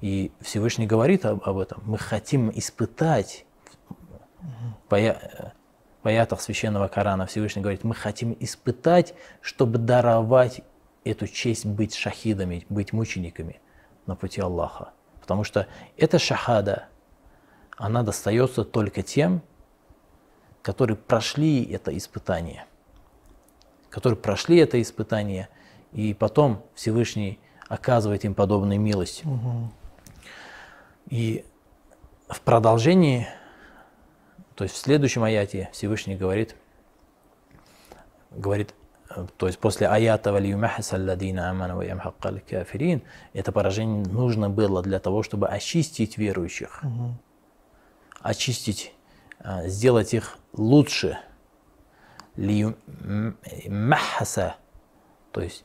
И 0.00 0.32
Всевышний 0.40 0.86
говорит 0.86 1.24
об, 1.24 1.42
об 1.44 1.58
этом. 1.58 1.82
Мы 1.84 1.98
хотим 1.98 2.50
испытать, 2.54 3.44
в 6.02 6.08
аятах 6.08 6.40
Священного 6.40 6.88
Корана 6.88 7.26
Всевышний 7.26 7.62
говорит, 7.62 7.84
мы 7.84 7.94
хотим 7.94 8.36
испытать, 8.40 9.14
чтобы 9.40 9.78
даровать 9.78 10.62
эту 11.04 11.26
честь 11.26 11.66
быть 11.66 11.94
шахидами, 11.94 12.66
быть 12.68 12.92
мучениками 12.92 13.60
на 14.06 14.16
пути 14.16 14.40
Аллаха. 14.40 14.90
Потому 15.20 15.44
что 15.44 15.66
эта 15.96 16.18
шахада, 16.18 16.88
она 17.76 18.02
достается 18.02 18.64
только 18.64 19.02
тем, 19.02 19.42
которые 20.62 20.96
прошли 20.96 21.64
это 21.64 21.96
испытание. 21.96 22.66
Которые 23.90 24.18
прошли 24.18 24.58
это 24.58 24.80
испытание, 24.80 25.48
и 25.92 26.14
потом 26.14 26.64
Всевышний 26.74 27.38
оказывает 27.68 28.24
им 28.24 28.34
подобную 28.34 28.80
милость. 28.80 29.24
Угу. 29.24 29.70
И 31.08 31.44
в 32.28 32.40
продолжении 32.42 33.26
то 34.60 34.64
есть 34.64 34.76
в 34.76 34.78
следующем 34.78 35.22
аяте 35.22 35.70
Всевышний 35.72 36.16
говорит, 36.16 36.54
говорит, 38.30 38.74
то 39.38 39.46
есть 39.46 39.58
после 39.58 39.88
аята 39.88 40.32
кафирин, 42.46 43.00
это 43.32 43.52
поражение 43.52 44.04
нужно 44.04 44.50
было 44.50 44.82
для 44.82 44.98
того, 44.98 45.22
чтобы 45.22 45.48
очистить 45.48 46.18
верующих, 46.18 46.80
угу. 46.82 47.14
очистить, 48.20 48.92
а, 49.38 49.66
сделать 49.66 50.12
их 50.12 50.36
лучше. 50.52 51.18
Махаса, 53.66 54.56
то 55.32 55.40
есть 55.40 55.64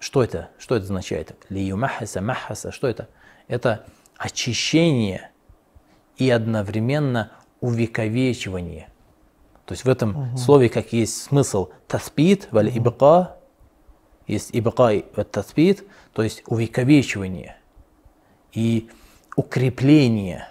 что 0.00 0.24
это? 0.24 0.50
Что 0.58 0.74
это 0.74 0.86
означает? 0.86 1.36
Лиюмахаса, 1.48 2.20
махаса, 2.20 2.72
что 2.72 2.88
это? 2.88 3.08
Это 3.46 3.86
очищение 4.16 5.30
и 6.16 6.28
одновременно 6.28 7.30
увековечивание. 7.62 8.88
То 9.64 9.72
есть 9.72 9.84
в 9.84 9.88
этом 9.88 10.30
угу. 10.32 10.36
слове 10.36 10.68
как 10.68 10.92
есть 10.92 11.22
смысл 11.22 11.70
таспит, 11.88 12.48
валь 12.50 12.68
ибка, 12.68 13.36
есть 14.26 14.50
ибка 14.52 14.90
и 14.90 15.02
таспит, 15.24 15.84
то 16.12 16.22
есть 16.22 16.42
увековечивание 16.46 17.56
и 18.52 18.90
укрепление. 19.36 20.48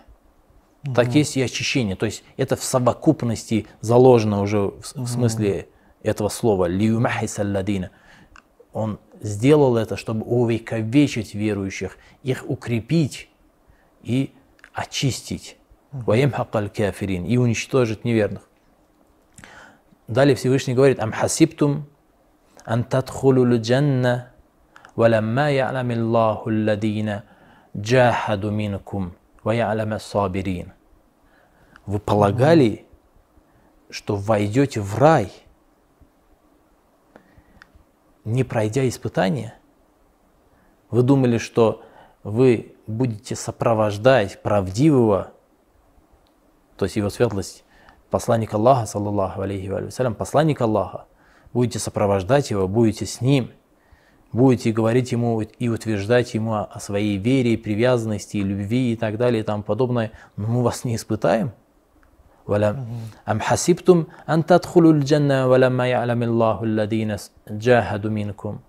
Угу. 0.85 0.93
Так 0.95 1.13
есть 1.13 1.37
и 1.37 1.41
очищение. 1.41 1.95
То 1.95 2.07
есть 2.07 2.23
это 2.37 2.55
в 2.55 2.63
совокупности 2.63 3.67
заложено 3.81 4.41
уже 4.41 4.59
в, 4.59 4.69
угу. 4.69 5.03
в 5.03 5.07
смысле 5.07 5.67
этого 6.01 6.29
слова. 6.29 6.65
Лиумахисалладина. 6.65 7.91
Он 8.73 8.99
сделал 9.21 9.75
это, 9.75 9.97
чтобы 9.97 10.23
увековечить 10.25 11.35
верующих, 11.35 11.97
их 12.23 12.45
укрепить 12.47 13.29
и 14.01 14.33
очистить. 14.73 15.57
Ваем 15.91 16.31
хакаль. 16.31 16.69
И 16.75 17.37
уничтожит 17.37 18.05
неверных. 18.05 18.47
Далее 20.07 20.35
Всевышний 20.35 20.73
говорит, 20.73 20.99
ам 20.99 21.11
хасибтум 21.11 21.85
джанна 22.65 24.31
валамма 24.95 25.51
я'лам 25.51 25.89
ладина 26.65 27.23
джахаду 27.75 28.51
минкум 28.51 29.15
ва 29.43 29.99
сабирин. 29.99 30.73
Вы 31.85 31.99
полагали, 31.99 32.85
что 33.89 34.15
войдете 34.15 34.81
в 34.81 34.97
рай, 34.97 35.31
не 38.23 38.43
пройдя 38.43 38.87
испытания? 38.87 39.55
Вы 40.89 41.03
думали, 41.03 41.37
что 41.37 41.83
вы 42.23 42.75
будете 42.85 43.35
сопровождать 43.35 44.41
правдивого 44.41 45.31
то 46.80 46.84
есть 46.84 46.96
его 46.96 47.10
светлость, 47.10 47.64
посланник 48.10 48.54
Аллаха, 48.54 48.86
саллаллаху 48.86 49.42
алейхи 49.42 49.68
вассалям, 49.68 50.14
посланник 50.14 50.60
Аллаха, 50.60 51.06
будете 51.52 51.78
сопровождать 51.78 52.50
его, 52.50 52.68
будете 52.68 53.06
с 53.06 53.20
ним, 53.20 53.50
будете 54.32 54.72
говорить 54.72 55.12
ему 55.12 55.40
и 55.40 55.68
утверждать 55.68 56.34
ему 56.34 56.54
о 56.54 56.80
своей 56.80 57.16
вере, 57.18 57.56
привязанности, 57.56 58.36
любви 58.38 58.92
и 58.92 58.96
так 58.96 59.16
далее 59.16 59.40
и 59.40 59.44
тому 59.44 59.62
подобное, 59.62 60.12
но 60.36 60.46
мы 60.46 60.62
вас 60.62 60.84
не 60.84 60.96
испытаем. 60.96 61.52
أم 62.48 63.40
حسبتم 63.40 64.04
أن 64.28 64.46
تدخلوا 64.46 64.92
الجنة 64.92 65.46
ولما 65.46 65.86
يعلم 65.86 66.22
الله 66.22 66.62
الذين 66.62 67.16
جاهدوا 67.50 68.10
منكم 68.10 68.60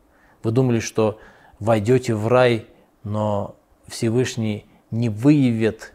Вы 0.43 0.51
думали, 0.51 0.79
что 0.79 1.19
войдете 1.59 2.15
в 2.15 2.27
рай, 2.27 2.67
но 3.03 3.55
Всевышний 3.87 4.65
не 4.91 5.09
выявит, 5.09 5.93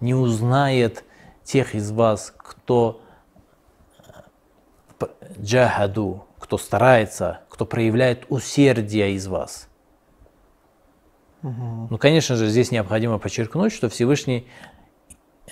не 0.00 0.14
узнает 0.14 1.03
тех 1.45 1.75
из 1.75 1.91
вас, 1.91 2.33
кто 2.35 3.01
э, 4.99 5.05
джахаду, 5.39 6.25
кто 6.39 6.57
старается, 6.57 7.41
кто 7.49 7.65
проявляет 7.65 8.25
усердие 8.29 9.13
из 9.13 9.27
вас. 9.27 9.69
Угу. 11.43 11.87
Ну, 11.91 11.97
конечно 11.97 12.35
же, 12.35 12.47
здесь 12.47 12.71
необходимо 12.71 13.19
подчеркнуть, 13.19 13.71
что 13.71 13.87
Всевышний 13.87 14.47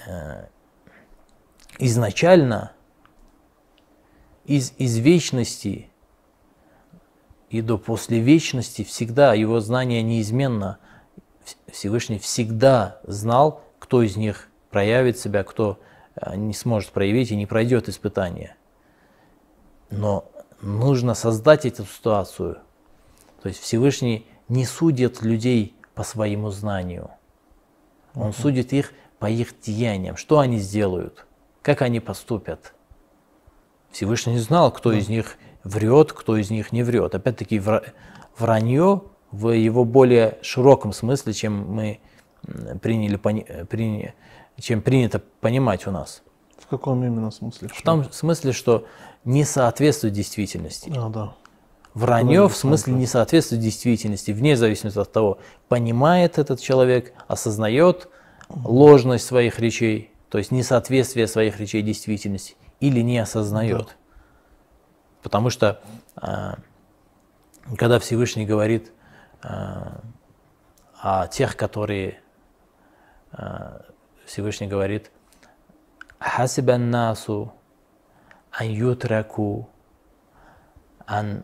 э, 0.07 0.47
изначально 1.77 2.73
из, 4.45 4.73
из 4.77 4.97
вечности 4.97 5.89
и 7.49 7.61
до 7.61 7.77
после 7.77 8.19
вечности 8.19 8.83
всегда 8.83 9.35
его 9.35 9.59
знание 9.59 10.01
неизменно. 10.01 10.79
Всевышний 11.71 12.17
всегда 12.17 12.99
знал, 13.03 13.61
кто 13.77 14.01
из 14.01 14.15
них 14.15 14.49
проявит 14.73 15.19
себя, 15.19 15.43
кто 15.43 15.79
э, 16.15 16.35
не 16.35 16.53
сможет 16.53 16.91
проявить 16.91 17.31
и 17.31 17.35
не 17.35 17.45
пройдет 17.45 17.87
испытание. 17.87 18.55
Но 19.91 20.25
нужно 20.61 21.13
создать 21.13 21.65
эту 21.65 21.85
ситуацию. 21.85 22.57
То 23.41 23.49
есть 23.49 23.61
Всевышний 23.61 24.25
не 24.49 24.65
судит 24.65 25.21
людей 25.21 25.75
по 25.93 26.03
своему 26.03 26.49
знанию. 26.49 27.11
Он 28.15 28.29
uh 28.29 28.41
судит 28.41 28.73
их 28.73 28.91
по 29.19 29.29
их 29.29 29.59
деяниям, 29.61 30.17
что 30.17 30.39
они 30.39 30.57
сделают, 30.57 31.25
как 31.61 31.81
они 31.81 31.99
поступят. 31.99 32.73
Всевышний 33.91 34.33
не 34.33 34.39
знал, 34.39 34.71
кто 34.71 34.91
uh 34.91 34.97
из 34.97 35.07
них 35.07 35.37
врет, 35.63 36.13
кто 36.13 36.35
из 36.35 36.49
них 36.49 36.71
не 36.71 36.81
врет. 36.83 37.13
Опять-таки 37.13 37.61
вранье 38.37 39.03
в 39.31 39.49
его 39.49 39.85
более 39.85 40.39
широком 40.41 40.93
смысле, 40.93 41.33
чем 41.33 41.53
мы 41.73 41.99
приняли, 42.81 43.15
приняли, 43.17 44.15
чем 44.59 44.81
принято 44.81 45.21
понимать 45.41 45.87
у 45.87 45.91
нас. 45.91 46.21
В 46.57 46.67
каком 46.67 47.03
именно 47.03 47.31
смысле? 47.31 47.69
В 47.69 47.81
том 47.81 48.11
смысле, 48.11 48.51
что 48.51 48.85
не 49.25 49.43
соответствует 49.43 50.13
действительности. 50.13 50.91
А, 50.95 51.09
да. 51.09 51.35
Вранье 51.93 52.49
в 52.49 52.55
смысле 52.55 52.93
не 52.93 53.05
соответствует 53.05 53.61
действительности, 53.61 54.31
вне 54.31 54.57
зависимости 54.57 54.97
от 54.97 55.11
того, 55.11 55.37
понимает 55.67 56.39
этот 56.39 56.59
человек, 56.59 57.13
осознает 57.27 58.09
ложность 58.49 59.25
своих 59.25 59.59
речей, 59.59 60.11
то 60.29 60.39
есть 60.39 60.51
несоответствие 60.51 61.27
своих 61.27 61.59
речей 61.59 61.83
действительности, 61.83 62.55
или 62.79 63.01
не 63.01 63.19
осознает. 63.19 63.87
Да. 63.87 63.93
Потому 65.21 65.51
что 65.51 65.81
а, 66.15 66.57
когда 67.77 67.99
Всевышний 67.99 68.45
говорит 68.45 68.91
а, 69.41 70.01
о 70.99 71.27
тех, 71.27 71.55
которые 71.55 72.19
а, 73.31 73.85
Всевышний 74.33 74.65
говорит, 74.65 75.11
«Хасибан 76.17 76.89
насу 76.89 77.53
ан 78.51 78.67
ютраку 78.67 79.69
ан 81.05 81.43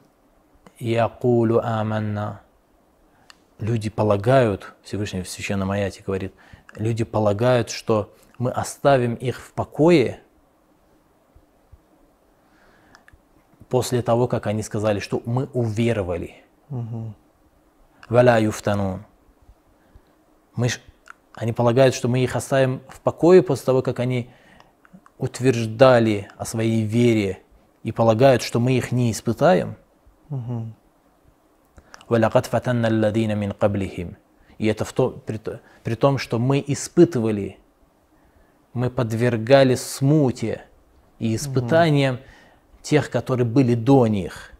якулу 0.80 1.60
аманна». 1.60 2.41
Люди 3.60 3.91
полагают, 3.91 4.73
Всевышний 4.82 5.21
в 5.21 5.30
Священном 5.30 5.69
Аяте 5.69 6.02
говорит, 6.02 6.34
люди 6.73 7.04
полагают, 7.04 7.69
что 7.69 8.12
мы 8.39 8.49
оставим 8.49 9.13
их 9.13 9.39
в 9.39 9.54
покое– 9.54 10.19
после 13.69 14.02
того, 14.02 14.28
как 14.28 14.47
они 14.47 14.63
сказали, 14.63 14.99
что 14.99 15.21
мы 15.25 15.45
уверовали. 15.54 16.43
Валя 18.10 18.39
юфтанун. 18.39 19.06
Мы, 20.56 20.69
они 21.38 21.53
полагают, 21.53 21.94
что 21.94 22.09
мы 22.09 22.20
их 22.20 22.37
оставим 22.37 22.81
в 22.88 23.01
покое 23.01 23.42
после 23.42 23.66
того, 23.66 23.83
как 23.83 24.01
они 24.01 24.31
утверждали 25.18 26.29
о 26.37 26.44
своей 26.44 26.83
вере 26.85 27.40
и 27.83 27.92
полагают, 27.92 28.42
что 28.42 28.61
мы 28.61 28.73
их 28.73 28.92
не 28.92 29.11
испытаем. 29.11 29.77
وَلَقَدْ 32.09 32.47
فَتَنَّ 32.47 32.85
الَّذِينَ 32.85 33.35
مِنْ 33.35 33.53
قَبْلِهِمْ 33.53 34.16
И 34.59 34.66
это 34.66 34.85
в 34.85 34.92
то, 34.92 35.11
при, 35.11 35.40
при 35.83 35.94
том, 35.94 36.18
что 36.18 36.38
мы 36.38 36.62
испытывали, 36.66 37.59
мы 38.75 38.90
подвергали 38.90 39.75
смуте 39.75 40.64
и 41.18 41.35
испытаниям 41.35 42.16
угу 42.16 42.23
тех, 42.85 43.11
которые 43.11 43.47
были 43.47 43.75
до 43.75 44.07
них. 44.07 44.53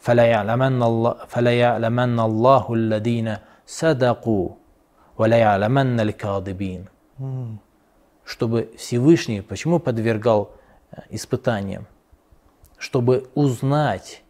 فَلَيَعْلَمَنَّ 0.00 0.80
اللَّهُ 2.30 2.64
الَّذِينَ 2.80 3.38
صَدَقُوا 3.66 4.48
валяяманна 5.17 6.01
ликадыбин. 6.01 6.89
Чтобы 8.23 8.71
Всевышний, 8.77 9.41
почему 9.41 9.79
подвергал 9.79 10.55
э, 10.91 11.01
испытаниям? 11.11 11.85
Чтобы 12.77 13.29
узнать 13.35 14.23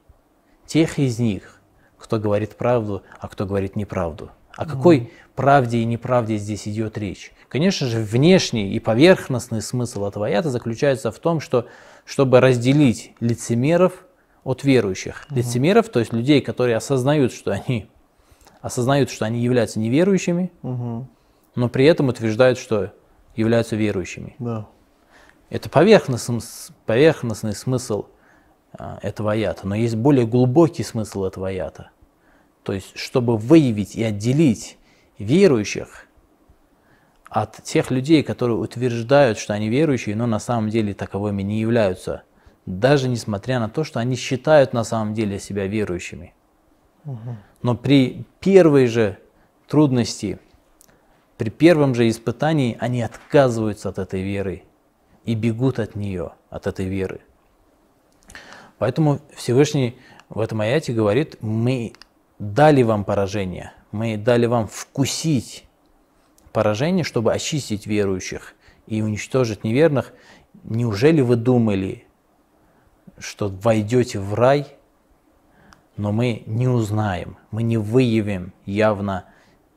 тех 0.66 1.00
из 1.00 1.18
них, 1.18 1.62
кто 1.98 2.20
говорит 2.20 2.58
правду, 2.58 3.04
а 3.20 3.30
кто 3.30 3.46
говорит 3.46 3.78
неправду. 3.78 4.32
О 4.56 4.66
какой 4.66 5.00
mm. 5.00 5.10
правде 5.36 5.78
и 5.80 5.86
неправде 5.86 6.38
здесь 6.38 6.68
идет 6.68 6.98
речь? 6.98 7.32
Конечно 7.48 7.88
же, 7.88 8.00
внешний 8.00 8.74
и 8.74 8.80
поверхностный 8.80 9.62
смысл 9.62 10.06
этого 10.06 10.28
аята 10.28 10.50
заключается 10.50 11.12
в 11.12 11.20
том, 11.20 11.40
что 11.40 11.68
чтобы 12.04 12.42
разделить 12.42 13.14
лицемеров 13.20 14.06
от 14.44 14.64
верующих. 14.64 15.26
Mm-hmm. 15.30 15.36
Лицемеров, 15.36 15.90
то 15.90 16.00
есть 16.00 16.14
людей, 16.14 16.42
которые 16.42 16.76
осознают, 16.76 17.34
что 17.34 17.52
они 17.52 17.90
осознают, 18.66 19.12
что 19.12 19.26
они 19.26 19.42
являются 19.42 19.78
неверующими, 19.78 20.52
угу. 20.64 21.08
но 21.54 21.70
при 21.70 21.86
этом 21.86 22.08
утверждают, 22.08 22.58
что 22.58 22.94
являются 23.36 23.76
верующими. 23.76 24.36
Да. 24.40 24.66
Это 25.52 25.70
поверхностный, 25.70 26.40
поверхностный 26.88 27.54
смысл 27.54 28.08
а, 28.74 28.98
этого 29.04 29.34
аята, 29.34 29.68
но 29.68 29.76
есть 29.76 29.96
более 29.96 30.26
глубокий 30.26 30.82
смысл 30.82 31.26
этого 31.26 31.50
аята. 31.50 31.92
То 32.64 32.74
есть, 32.74 32.98
чтобы 32.98 33.38
выявить 33.38 33.96
и 33.96 34.04
отделить 34.04 34.80
верующих 35.20 36.08
от 37.30 37.62
тех 37.62 37.92
людей, 37.92 38.24
которые 38.24 38.58
утверждают, 38.58 39.38
что 39.38 39.54
они 39.54 39.70
верующие, 39.70 40.16
но 40.16 40.26
на 40.26 40.40
самом 40.40 40.72
деле 40.72 40.96
таковыми 40.96 41.44
не 41.44 41.60
являются, 41.60 42.24
даже 42.66 43.10
несмотря 43.10 43.60
на 43.60 43.70
то, 43.70 43.84
что 43.84 44.00
они 44.00 44.16
считают 44.16 44.74
на 44.74 44.84
самом 44.84 45.14
деле 45.14 45.38
себя 45.38 45.68
верующими. 45.68 46.34
Но 47.66 47.74
при 47.74 48.28
первой 48.42 48.86
же 48.86 49.18
трудности, 49.68 50.38
при 51.36 51.50
первом 51.50 51.96
же 51.96 52.08
испытании 52.08 52.78
они 52.80 53.02
отказываются 53.02 53.90
от 53.90 53.98
этой 53.98 54.22
веры 54.22 54.62
и 55.24 55.34
бегут 55.34 55.80
от 55.80 55.96
нее, 55.96 56.34
от 56.52 56.68
этой 56.68 56.86
веры. 56.86 57.22
Поэтому 58.78 59.20
Всевышний 59.36 59.98
в 60.30 60.42
этом 60.42 60.62
аяте 60.62 60.94
говорит, 60.94 61.38
мы 61.42 61.94
дали 62.38 62.84
вам 62.84 63.04
поражение, 63.04 63.74
мы 63.92 64.16
дали 64.16 64.46
вам 64.46 64.68
вкусить 64.68 65.66
поражение, 66.54 67.04
чтобы 67.04 67.34
очистить 67.34 67.88
верующих 67.88 68.54
и 68.86 69.02
уничтожить 69.02 69.64
неверных, 69.64 70.14
неужели 70.66 71.22
вы 71.22 71.36
думали, 71.36 72.06
что 73.18 73.50
войдете 73.50 74.20
в 74.20 74.36
рай, 74.36 74.68
но 75.98 76.12
мы 76.12 76.44
не 76.46 76.68
узнаем, 76.68 77.38
мы 77.52 77.64
не 77.64 77.78
выявим 77.78 78.54
явно 78.66 79.26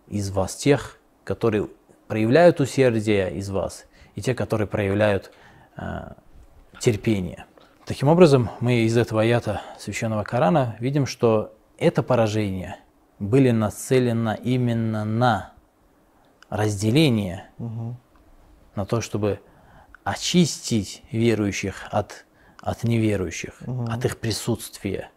из 0.09 0.31
вас 0.31 0.57
тех, 0.57 0.99
которые 1.25 1.69
проявляют 2.09 2.61
усердие 2.61 3.35
из 3.35 3.51
вас, 3.51 3.87
и 4.15 4.23
те, 4.23 4.35
которые 4.35 4.67
проявляют 4.67 5.31
э, 5.77 6.13
терпение. 6.81 7.47
Таким 7.85 8.09
образом, 8.09 8.51
мы 8.61 8.81
из 8.81 8.97
этого 8.97 9.23
аята 9.23 9.63
Священного 9.79 10.25
Корана 10.25 10.77
видим, 10.81 11.07
что 11.07 11.55
это 11.79 12.03
поражение 12.03 12.77
были 13.19 13.51
нацелены 13.51 14.39
именно 14.43 15.05
на 15.05 15.53
разделение 16.51 17.49
угу. 17.59 17.97
на 18.75 18.87
то, 18.87 19.01
чтобы 19.01 19.41
очистить 20.05 21.03
верующих 21.11 21.87
от, 21.91 22.25
от 22.61 22.85
неверующих, 22.85 23.55
угу. 23.67 23.85
от 23.85 24.05
их 24.05 24.19
присутствия. 24.19 25.11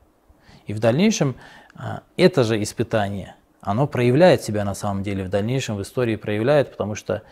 И 0.71 0.73
в 0.73 0.79
дальнейшем 0.79 1.35
а, 1.75 2.03
это 2.17 2.43
же 2.43 2.61
испытание, 2.63 3.35
оно 3.61 3.87
проявляет 3.87 4.41
себя 4.41 4.65
на 4.65 4.73
самом 4.73 5.03
деле, 5.03 5.23
в 5.23 5.29
дальнейшем 5.29 5.75
в 5.75 5.81
истории 5.81 6.15
проявляет, 6.15 6.71
потому 6.71 6.95
что 6.95 7.23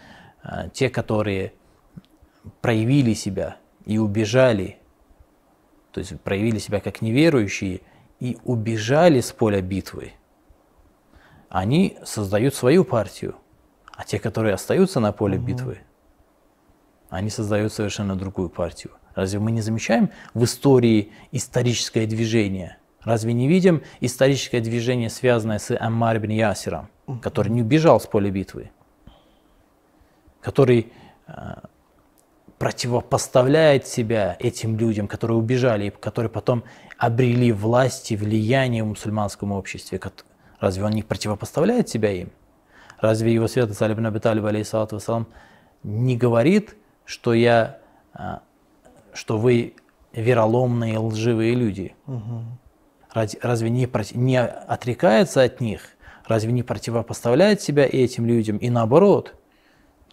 а, 0.44 0.70
те, 0.70 0.90
которые 0.90 1.54
проявили 2.62 3.14
себя 3.14 3.58
и 3.86 3.98
убежали, 3.98 4.78
то 5.92 6.00
есть 6.00 6.20
проявили 6.22 6.60
себя 6.60 6.80
как 6.80 7.02
неверующие 7.02 7.82
и 8.20 8.38
убежали 8.44 9.22
с 9.22 9.32
поля 9.32 9.62
битвы, 9.62 10.14
они 11.50 11.98
создают 12.04 12.54
свою 12.54 12.84
партию– 12.84 13.36
а 14.00 14.06
те, 14.06 14.18
которые 14.18 14.54
остаются 14.54 15.02
на 15.02 15.12
поле 15.12 15.38
угу. 15.38 15.46
битвы, 15.46 15.80
они 17.10 17.30
создают 17.30 17.74
совершенно 17.74 18.16
другую 18.16 18.50
партию. 18.50 18.94
Разве 19.14 19.40
мы 19.40 19.52
не 19.52 19.60
замечаем 19.60 20.10
в 20.34 20.46
истории 20.46 21.12
историческое 21.34 22.08
движение? 22.08 22.78
Разве 23.04 23.34
не 23.34 23.48
видим 23.48 23.82
историческое 24.02 24.60
движение, 24.60 25.10
связанное 25.10 25.60
с 25.60 25.76
Аммар 25.76 26.20
бин 26.20 26.32
Ясиром? 26.32 26.90
который 27.18 27.50
не 27.50 27.62
убежал 27.62 28.00
с 28.00 28.06
поля 28.06 28.30
битвы, 28.30 28.72
который 30.42 30.92
э, 31.28 31.34
противопоставляет 32.58 33.88
себя 33.88 34.38
этим 34.40 34.78
людям, 34.78 35.08
которые 35.08 35.38
убежали, 35.38 35.88
и 35.88 35.90
которые 35.90 36.30
потом 36.30 36.64
обрели 36.98 37.52
власть 37.52 38.12
и 38.12 38.16
влияние 38.16 38.84
в 38.84 38.88
мусульманском 38.88 39.52
обществе. 39.52 40.00
Разве 40.60 40.84
он 40.84 40.92
не 40.92 41.04
противопоставляет 41.04 41.90
себя 41.90 42.12
им? 42.12 42.32
Разве 43.00 43.34
его 43.34 43.48
святость 43.48 43.82
Алибн 43.82 44.08
Абиталиб, 44.08 44.46
алейхиссалату 44.46 45.00
не 45.84 46.18
говорит, 46.18 46.76
что 47.06 47.34
я, 47.34 47.80
а, 48.14 48.42
что 49.14 49.38
вы 49.38 49.76
вероломные, 50.12 51.00
лживые 51.00 51.56
люди? 51.56 51.96
Угу. 52.08 52.44
Разве 53.12 53.70
не, 53.70 53.90
не 54.14 54.40
отрекается 54.40 55.42
от 55.42 55.62
них? 55.62 55.82
Разве 56.28 56.52
не 56.52 56.64
противопоставляет 56.64 57.62
себя 57.62 57.88
этим 57.92 58.26
людям? 58.26 58.58
И 58.58 58.70
наоборот, 58.70 59.34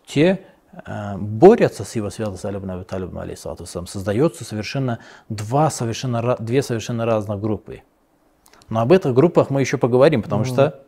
те 0.07 0.41
а, 0.85 1.17
борются 1.19 1.85
с 1.85 1.95
его 1.95 2.11
святостью 2.11 2.49
Алибн 2.49 2.71
Абиталиб, 2.71 3.17
алейхиссалату 3.17 3.67
Создается 3.67 4.45
совершенно 4.45 4.99
два 5.29 5.71
совершенно, 5.71 6.37
две 6.39 6.63
совершенно 6.63 7.05
разных 7.05 7.41
группы. 7.41 7.83
Но 8.69 8.81
об 8.81 8.93
этих 8.93 9.15
группах 9.15 9.51
мы 9.51 9.61
еще 9.61 9.79
поговорим, 9.79 10.23
потому 10.23 10.43
угу. 10.43 10.49
что 10.49 10.83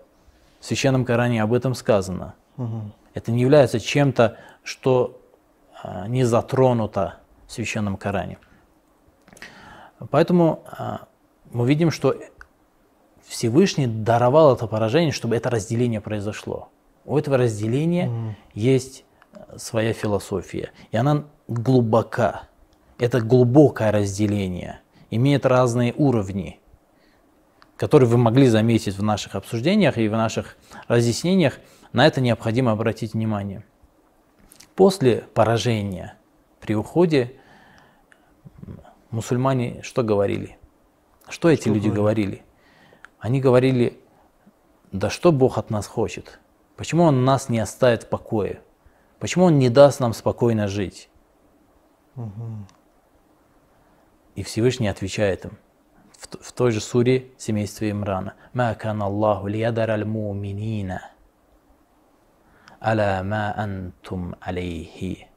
в 0.60 0.64
Священном 0.64 1.04
Коране 1.04 1.42
об 1.42 1.52
этом 1.52 1.74
сказано. 1.74 2.34
Угу. 2.56 2.80
Это 3.14 3.32
не 3.32 3.42
является 3.42 3.80
чем-то, 3.80 4.36
что 4.62 5.20
а, 5.82 6.08
не 6.08 6.24
затронуто 6.24 7.16
в 7.46 7.52
Священном 7.52 7.96
Коране. 7.96 8.38
Поэтому 10.10 10.64
а, 10.66 11.07
мы 11.52 11.66
видим, 11.66 11.90
что 11.90 12.14
Всевышний 13.26 13.86
даровал 13.86 14.54
это 14.54 14.66
поражение, 14.66 15.12
чтобы 15.12 15.36
это 15.36 15.50
разделение 15.50 16.00
произошло. 16.00 16.70
У 17.04 17.16
этого 17.16 17.36
разделения 17.36 18.08
угу. 18.08 18.34
есть 18.54 19.04
своя 19.56 19.92
философия, 19.92 20.72
и 20.90 20.96
она 20.96 21.24
глубока. 21.46 22.48
Это 22.98 23.20
глубокое 23.20 23.92
разделение, 23.92 24.80
имеет 25.10 25.46
разные 25.46 25.94
уровни 25.96 26.60
который 27.78 28.08
вы 28.08 28.18
могли 28.18 28.48
заметить 28.48 28.98
в 28.98 29.02
наших 29.02 29.36
обсуждениях 29.36 29.96
и 29.96 30.08
в 30.08 30.12
наших 30.12 30.58
разъяснениях, 30.88 31.60
на 31.92 32.06
это 32.06 32.20
необходимо 32.20 32.72
обратить 32.72 33.14
внимание. 33.14 33.64
После 34.74 35.24
поражения 35.32 36.14
при 36.60 36.74
уходе 36.74 37.36
мусульмане 39.10 39.80
что 39.82 40.02
говорили? 40.02 40.58
Что 41.28 41.50
эти 41.50 41.62
что 41.62 41.74
люди 41.74 41.88
говорили? 41.88 42.42
Они 43.18 43.40
говорили, 43.40 44.00
да 44.92 45.10
что 45.10 45.32
Бог 45.32 45.58
от 45.58 45.70
нас 45.70 45.86
хочет? 45.86 46.38
Почему 46.76 47.04
Он 47.04 47.24
нас 47.24 47.48
не 47.48 47.58
оставит 47.58 48.04
в 48.04 48.08
покое? 48.08 48.62
Почему 49.18 49.46
Он 49.46 49.58
не 49.58 49.68
даст 49.68 50.00
нам 50.00 50.12
спокойно 50.12 50.68
жить? 50.68 51.10
Угу. 52.16 52.66
И 54.36 54.42
Всевышний 54.42 54.88
отвечает 54.88 55.44
им– 55.44 55.58
в, 56.18 56.44
в 56.44 56.52
той 56.52 56.72
же 56.72 56.80
суре 56.80 57.30
семейства 57.38 57.88
Имрана. 57.90 58.34
«Ма 58.52 58.74
кан 58.74 59.02
Аллаху 59.02 59.46
лиядар 59.46 59.90
аль 59.90 60.04
муминина 60.04 61.02
аля 62.82 63.22
ма 63.22 63.54
антум 63.56 64.34
алейхи». 64.40 65.28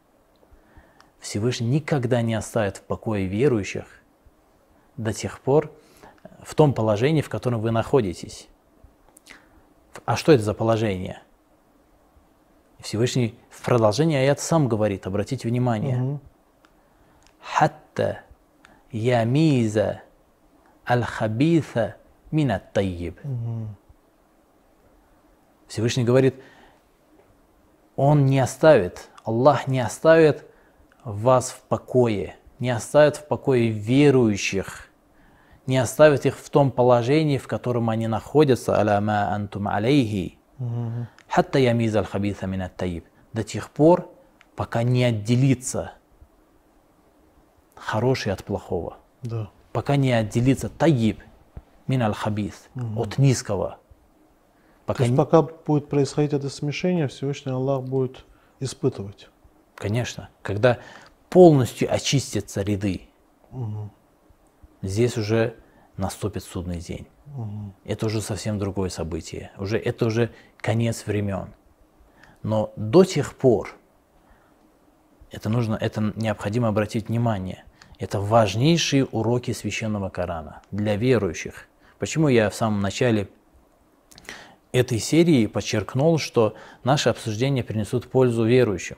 Всевышний 1.20 1.68
никогда 1.68 2.22
не 2.24 2.34
оставит 2.34 2.78
в 2.78 2.82
покое 2.82 3.28
верующих 3.28 3.86
до 4.98 5.14
тех 5.14 5.40
пор 5.40 5.72
в 6.44 6.56
том 6.56 6.74
положении, 6.74 7.22
в 7.22 7.30
котором 7.30 7.62
вы 7.62 7.72
находитесь. 7.72 8.48
А 10.06 10.16
что 10.16 10.32
это 10.32 10.44
за 10.44 10.54
положение? 10.54 11.22
Всевышний 12.80 13.36
в 13.50 13.64
продолжении 13.64 14.18
аят 14.18 14.40
сам 14.40 14.68
говорит, 14.68 15.06
обратите 15.06 15.48
внимание. 15.48 16.20
«Хатта 17.40 18.22
ямиза 18.92 20.02
аль-хабиса 20.88 21.96
минат 22.32 22.74
тайиб. 22.74 23.20
Всевышний 25.68 26.04
говорит, 26.04 26.36
Он 27.96 28.26
не 28.26 28.40
оставит, 28.40 29.10
Аллах 29.24 29.68
не 29.68 29.80
оставит 29.80 30.46
вас 31.04 31.52
в 31.52 31.62
покое, 31.62 32.36
не 32.60 32.70
оставит 32.70 33.18
в 33.18 33.28
покое 33.28 33.70
верующих, 33.70 34.91
не 35.68 35.78
оставит 35.78 36.26
их 36.26 36.38
в 36.38 36.50
том 36.50 36.72
положении, 36.72 37.38
в 37.38 37.48
котором 37.48 37.90
они 37.90 38.08
находятся, 38.08 38.80
аляма 38.80 39.34
антум 39.34 39.68
алейхи, 39.68 40.38
хатта 41.28 41.60
ямиз 41.60 41.96
аль-хабиса 41.96 42.48
минат 42.48 42.76
таиб, 42.76 43.06
до 43.34 43.44
тех 43.44 43.70
пор, 43.70 44.10
пока 44.56 44.84
не 44.84 45.04
отделится 45.04 45.94
хороший 47.76 48.34
от 48.34 48.44
плохого. 48.44 48.98
Да 49.22 49.50
пока 49.72 49.96
не 49.96 50.12
отделится 50.12 50.70
таиб 50.70 51.22
мин 51.88 52.02
аль 52.02 52.14
хабис 52.14 52.68
угу. 52.76 53.02
от 53.02 53.18
низкого. 53.18 53.78
Пока 54.86 55.00
То 55.00 55.04
есть 55.04 55.16
пока 55.16 55.42
будет 55.42 55.90
происходить 55.90 56.34
это 56.34 56.50
смешение, 56.50 57.08
Всевышний 57.08 57.52
Аллах 57.52 57.84
будет 57.84 58.26
испытывать. 58.60 59.30
Конечно, 59.76 60.30
когда 60.42 60.80
полностью 61.30 61.94
очистятся 61.94 62.62
ряды, 62.62 63.02
угу. 63.52 63.90
Здесь 64.82 65.18
уже 65.18 65.56
наступит 65.98 66.44
судный 66.44 66.80
день. 66.80 67.08
Угу. 67.36 67.74
Это 67.86 68.06
уже 68.06 68.22
совсем 68.22 68.60
другое 68.60 68.90
событие. 68.90 69.52
Уже, 69.58 69.78
это 69.78 70.06
уже 70.06 70.32
конец 70.58 71.06
времен. 71.06 71.54
Но 72.44 72.74
до 72.76 73.04
тех 73.04 73.36
пор 73.36 73.76
это 75.32 75.50
нужно, 75.50 75.76
это 75.76 76.14
необходимо 76.16 76.68
обратить 76.68 77.08
внимание– 77.08 77.64
это 78.02 78.20
важнейшие 78.20 79.06
уроки 79.06 79.52
священного 79.52 80.10
Корана 80.10 80.64
для 80.72 80.96
верующих. 80.96 81.68
Почему 82.00 82.30
я 82.30 82.50
в 82.50 82.56
самом 82.56 82.82
начале 82.82 83.30
этой 84.72 84.98
серии 84.98 85.46
подчеркнул, 85.46 86.18
что 86.18 86.56
наши 86.84 87.10
обсуждения 87.10 87.64
принесут 87.64 88.10
пользу 88.10 88.44
верующим. 88.44 88.98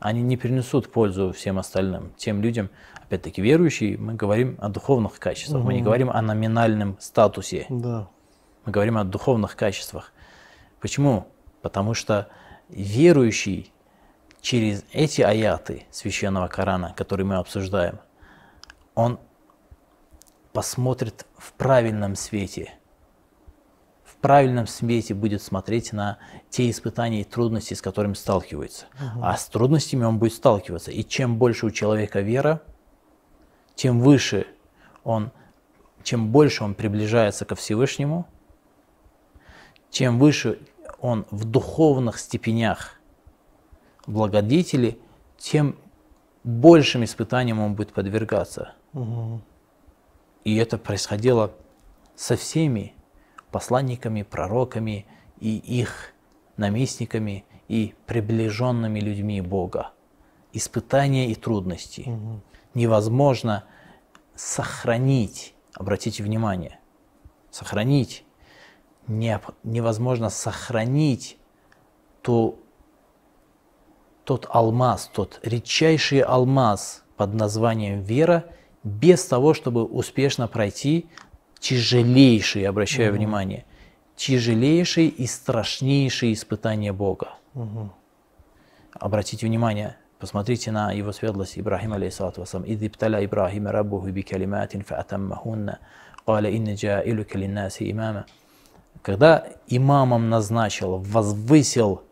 Они 0.00 0.22
не 0.22 0.38
принесут 0.38 0.90
пользу 0.90 1.32
всем 1.32 1.58
остальным, 1.58 2.12
тем 2.16 2.42
людям, 2.42 2.70
опять-таки 3.02 3.42
верующие, 3.42 3.98
мы 3.98 4.14
говорим 4.14 4.56
о 4.58 4.70
духовных 4.70 5.18
качествах, 5.18 5.60
угу. 5.60 5.66
мы 5.66 5.74
не 5.74 5.82
говорим 5.82 6.10
о 6.10 6.22
номинальном 6.22 6.96
статусе. 7.00 7.66
Да. 7.68 8.08
Мы 8.64 8.72
говорим 8.72 8.96
о 8.96 9.04
духовных 9.04 9.56
качествах. 9.56 10.12
Почему? 10.80 11.28
Потому 11.60 11.92
что 11.92 12.28
верующий 12.70 13.72
через 14.40 14.84
эти 14.92 15.20
аяты 15.20 15.84
священного 15.90 16.48
Корана, 16.48 16.94
которые 16.96 17.26
мы 17.26 17.36
обсуждаем, 17.36 18.00
он 18.94 19.20
посмотрит 20.52 21.26
в 21.36 21.52
правильном 21.52 22.16
свете. 22.16 22.72
Правильном 24.20 24.66
свете 24.66 25.14
будет 25.14 25.42
смотреть 25.42 25.92
на 25.92 26.18
те 26.50 26.68
испытания 26.70 27.22
и 27.22 27.24
трудности, 27.24 27.74
с 27.74 27.82
которыми 27.82 28.14
сталкивается. 28.14 28.86
Угу. 28.94 29.24
А 29.24 29.36
с 29.36 29.46
трудностями 29.46 30.04
он 30.04 30.18
будет 30.18 30.34
сталкиваться. 30.34 30.90
И 30.90 31.04
чем 31.04 31.38
больше 31.38 31.66
у 31.66 31.70
человека 31.70 32.20
вера, 32.20 32.62
тем 33.74 34.00
выше 34.00 34.46
он, 35.04 35.30
чем 36.02 36.30
больше 36.30 36.64
он 36.64 36.74
приближается 36.74 37.44
ко 37.44 37.54
Всевышнему, 37.54 38.26
чем 39.90 40.18
выше 40.18 40.58
он 41.00 41.26
в 41.30 41.44
духовных 41.44 42.18
степенях 42.18 43.00
благодетели, 44.06 44.98
тем 45.38 45.76
большим 46.44 47.04
испытаниям 47.04 47.58
он 47.60 47.74
будет 47.74 47.92
подвергаться– 47.92 48.74
и 50.44 50.56
это 50.56 50.78
происходило 50.78 51.52
со 52.16 52.36
всеми 52.36 52.94
посланниками, 53.50 54.22
пророками 54.22 55.06
и 55.38 55.56
их 55.56 56.12
наместниками 56.56 57.44
и 57.68 57.94
приближенными 58.06 59.00
людьми 59.00 59.40
Бога. 59.40 59.92
Испытания 60.52 61.30
и 61.30 61.34
трудности. 61.34 62.04
Угу. 62.06 62.40
Невозможно 62.74 63.64
сохранить, 64.34 65.54
обратите 65.74 66.22
внимание, 66.22 66.78
сохранить, 67.50 68.24
не, 69.06 69.40
невозможно 69.62 70.30
сохранить 70.30 71.36
то, 72.22 72.58
тот 74.24 74.46
алмаз, 74.50 75.10
тот 75.12 75.40
редчайший 75.42 76.20
алмаз 76.20 77.04
под 77.16 77.34
названием 77.34 78.02
вера– 78.02 78.44
без 78.82 79.24
того, 79.26 79.54
чтобы 79.54 79.84
успешно 79.84 80.48
пройти 80.48 81.06
тяжелейшие, 81.60 82.68
обращаю 82.68 83.10
угу. 83.10 83.18
внимание, 83.18 83.64
тяжелейшие 84.16 85.08
и 85.08 85.26
страшнейшие 85.26 86.32
испытания 86.32 86.92
Бога. 86.92 87.34
Угу. 87.54 87.90
Обратите 88.94 89.46
внимание, 89.46 89.96
посмотрите 90.18 90.72
на 90.72 90.92
его 90.92 91.12
светлость 91.12 91.58
Ибрахим, 91.58 91.92
алейсалату 91.92 92.40
вассалам. 92.40 92.64
«Иди 92.66 92.88
пталя 92.88 93.24
Ибрахим 93.24 93.68
раббуху 93.68 94.10
би 94.10 94.22
калиматин 94.22 94.82
фаатаммахунна, 94.82 95.78
каля 96.26 96.50
инна 96.50 96.74
джаилука 96.74 97.38
линнаси 97.38 97.90
имама». 97.90 98.26
Когда 99.02 99.46
имамом 99.66 100.28
назначил, 100.28 100.98
возвысил 100.98 102.02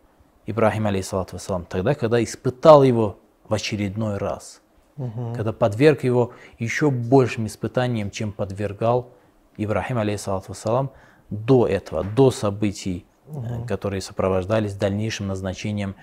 Ибрахим, 0.45 0.87
алейсалату 0.87 1.35
вассалам, 1.35 1.65
тогда, 1.65 1.93
когда 1.93 2.23
испытал 2.23 2.83
его 2.83 3.19
в 3.47 3.53
очередной 3.53 4.17
раз, 4.17 4.61
угу. 4.97 5.33
когда 5.35 5.53
подверг 5.53 6.03
его 6.03 6.33
еще 6.57 6.89
большим 6.89 7.45
испытаниям, 7.45 8.09
чем 8.09 8.31
подвергал 8.31 9.11
Ибрахим, 9.57 9.97
алейхиссалату 9.97 10.49
вассалам, 10.49 10.91
до 11.29 11.67
этого, 11.67 12.03
до 12.03 12.31
событий, 12.31 13.05
угу. 13.27 13.65
которые 13.65 14.01
сопровождались 14.01 14.75
дальнейшим 14.75 15.27
назначением 15.27 15.95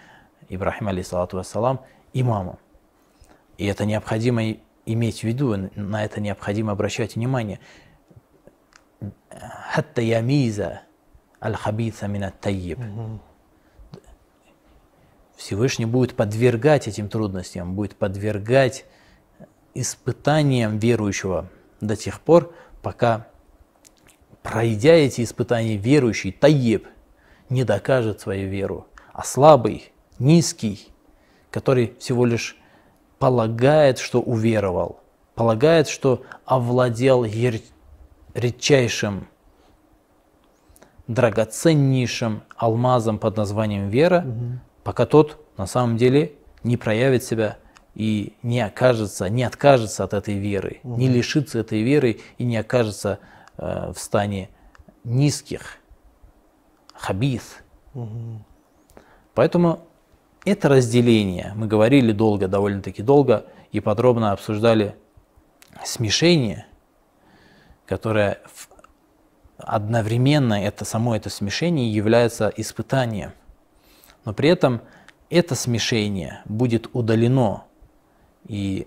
Ибрахима, 0.49 0.91
алейхиссалату 0.91 1.37
вассалам, 1.37 1.81
имамом. 2.13 2.59
И 3.59 3.67
это 3.67 3.85
необходимо 3.85 4.43
иметь 4.85 5.21
в 5.21 5.25
виду, 5.25 5.71
на 5.75 6.05
это 6.05 6.21
необходимо 6.21 6.73
обращать 6.73 7.17
внимание. 7.17 7.61
Хатта 9.73 10.01
ямиза 10.01 10.83
аль-хабиса 11.43 12.07
мин 12.07 12.33
таиб 12.41 12.79
Всевышний 15.37 15.85
будет 15.85 16.17
подвергать 16.17 16.89
этим 16.89 17.09
трудностям, 17.09 17.75
будет 17.75 17.97
подвергать 17.97 18.87
испытаниям 19.75 20.79
верующего 20.79 21.51
до 21.81 21.95
тех 21.95 22.21
пор, 22.21 22.55
пока, 22.83 23.29
пройдя 24.51 24.93
эти 24.93 25.23
испытания, 25.23 25.77
верующий 25.77 26.33
таеб 26.33 26.87
не 27.49 27.65
докажет 27.65 28.21
свою 28.21 28.49
веру, 28.49 28.87
а 29.13 29.25
слабый, 29.25 29.93
низкий, 30.19 30.89
который 31.51 31.95
всего 31.99 32.25
лишь 32.25 32.57
полагает, 33.19 33.99
что 33.99 34.21
уверовал, 34.21 35.01
полагает, 35.35 35.89
что 35.89 36.23
овладел 36.45 37.25
редчайшим, 38.35 39.29
драгоценнейшим 41.07 42.43
алмазом 42.57 43.19
под 43.19 43.37
названием 43.37 43.89
вера, 43.89 44.25
угу 44.27 44.59
пока 44.87 45.05
тот 45.05 45.45
на 45.57 45.67
самом 45.67 45.97
деле 45.97 46.35
не 46.63 46.77
проявит 46.77 47.25
себя 47.25 47.59
и 47.97 48.35
не 48.45 48.61
окажется, 48.61 49.29
не 49.29 49.43
откажется 49.43 50.05
от 50.05 50.15
этой 50.15 50.35
веры, 50.35 50.79
угу. 50.85 50.97
не 50.97 51.09
лишится 51.09 51.59
этой 51.59 51.83
веры 51.83 52.21
и 52.39 52.45
не 52.45 52.57
окажется 52.57 53.19
в 53.57 53.95
стане 53.97 54.51
низких, 55.05 55.79
хабис. 56.95 57.59
Угу. 57.95 58.45
Поэтому 59.35 59.81
это 60.45 60.69
разделение, 60.69 61.53
мы 61.55 61.66
говорили 61.66 62.12
долго, 62.12 62.49
довольно-таки 62.49 63.03
долго 63.03 63.47
и 63.73 63.81
подробно 63.81 64.33
обсуждали 64.33 64.97
смешение, 65.85 66.66
которое 67.87 68.40
одновременно 69.59 70.62
это 70.62 70.85
само 70.85 71.16
это 71.16 71.31
смешение 71.31 71.90
является 71.92 72.53
испытанием– 72.57 73.33
но 74.27 74.35
при 74.35 74.51
этом 74.51 74.83
это 75.31 75.55
смешение 75.55 76.42
будет 76.45 76.90
удалено 76.92 77.64
и 78.47 78.87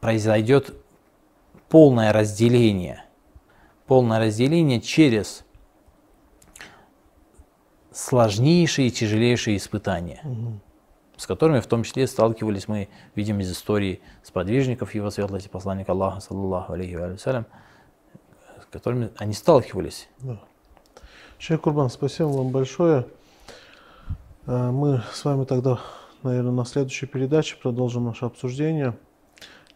произойдет 0.00 0.74
полное 1.68 2.12
разделение, 2.12 3.04
полное 3.88 4.20
разделение 4.20 4.80
через 4.80 5.44
сложнейшие 7.90 8.88
и 8.88 8.90
тяжелейшие 8.92 9.56
испытания, 9.56 10.20
угу. 10.22 10.60
с 11.16 11.26
которыми 11.26 11.58
в 11.58 11.66
том 11.66 11.82
числе 11.82 12.06
сталкивались 12.06 12.68
мы, 12.68 12.88
видим 13.16 13.40
из 13.40 13.50
истории 13.50 14.00
сподвижников 14.22 14.94
его 14.94 15.10
светлости, 15.10 15.48
посланника 15.48 15.92
Аллаха, 15.92 16.20
саллаллаху 16.20 16.74
алейхи 16.74 16.94
ва 16.94 17.16
с 17.16 17.46
которыми 18.70 19.10
они 19.16 19.32
сталкивались. 19.32 20.08
Да. 20.18 20.38
Шейх 21.38 21.62
Курбан, 21.62 21.88
спасибо 21.88 22.28
вам 22.28 22.50
большое. 22.50 23.06
Э, 24.46 24.70
мы 24.70 25.02
с 25.12 25.24
вами 25.24 25.44
тогда, 25.44 25.80
наверное, 26.22 26.52
на 26.52 26.66
следующей 26.66 27.06
передаче 27.06 27.56
продолжим 27.56 28.04
наше 28.04 28.26
обсуждение. 28.26 28.98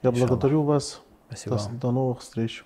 Я 0.03 0.11
благодарю 0.11 0.65
вас. 0.65 1.01
Спасибо. 1.29 1.57
До, 1.57 1.71
до 1.71 1.91
новых 1.93 2.21
встреч. 2.21 2.65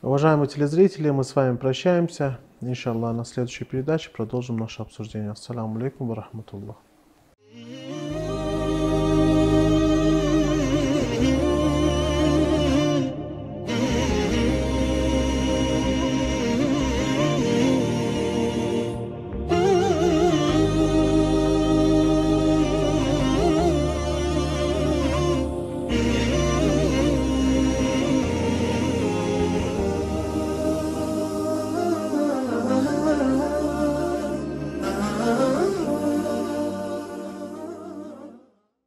Уважаемые 0.00 0.46
телезрители, 0.46 1.10
мы 1.10 1.24
с 1.24 1.34
вами 1.34 1.56
прощаемся. 1.56 2.38
Иншаллах, 2.60 3.16
на 3.16 3.24
следующей 3.24 3.64
передаче 3.64 4.10
продолжим 4.10 4.56
наше 4.56 4.80
обсуждение. 4.80 5.32
Ассаламу 5.32 5.76
алейкум 5.76 6.06
ва 6.06 6.14
рахматуллах. 6.14 6.76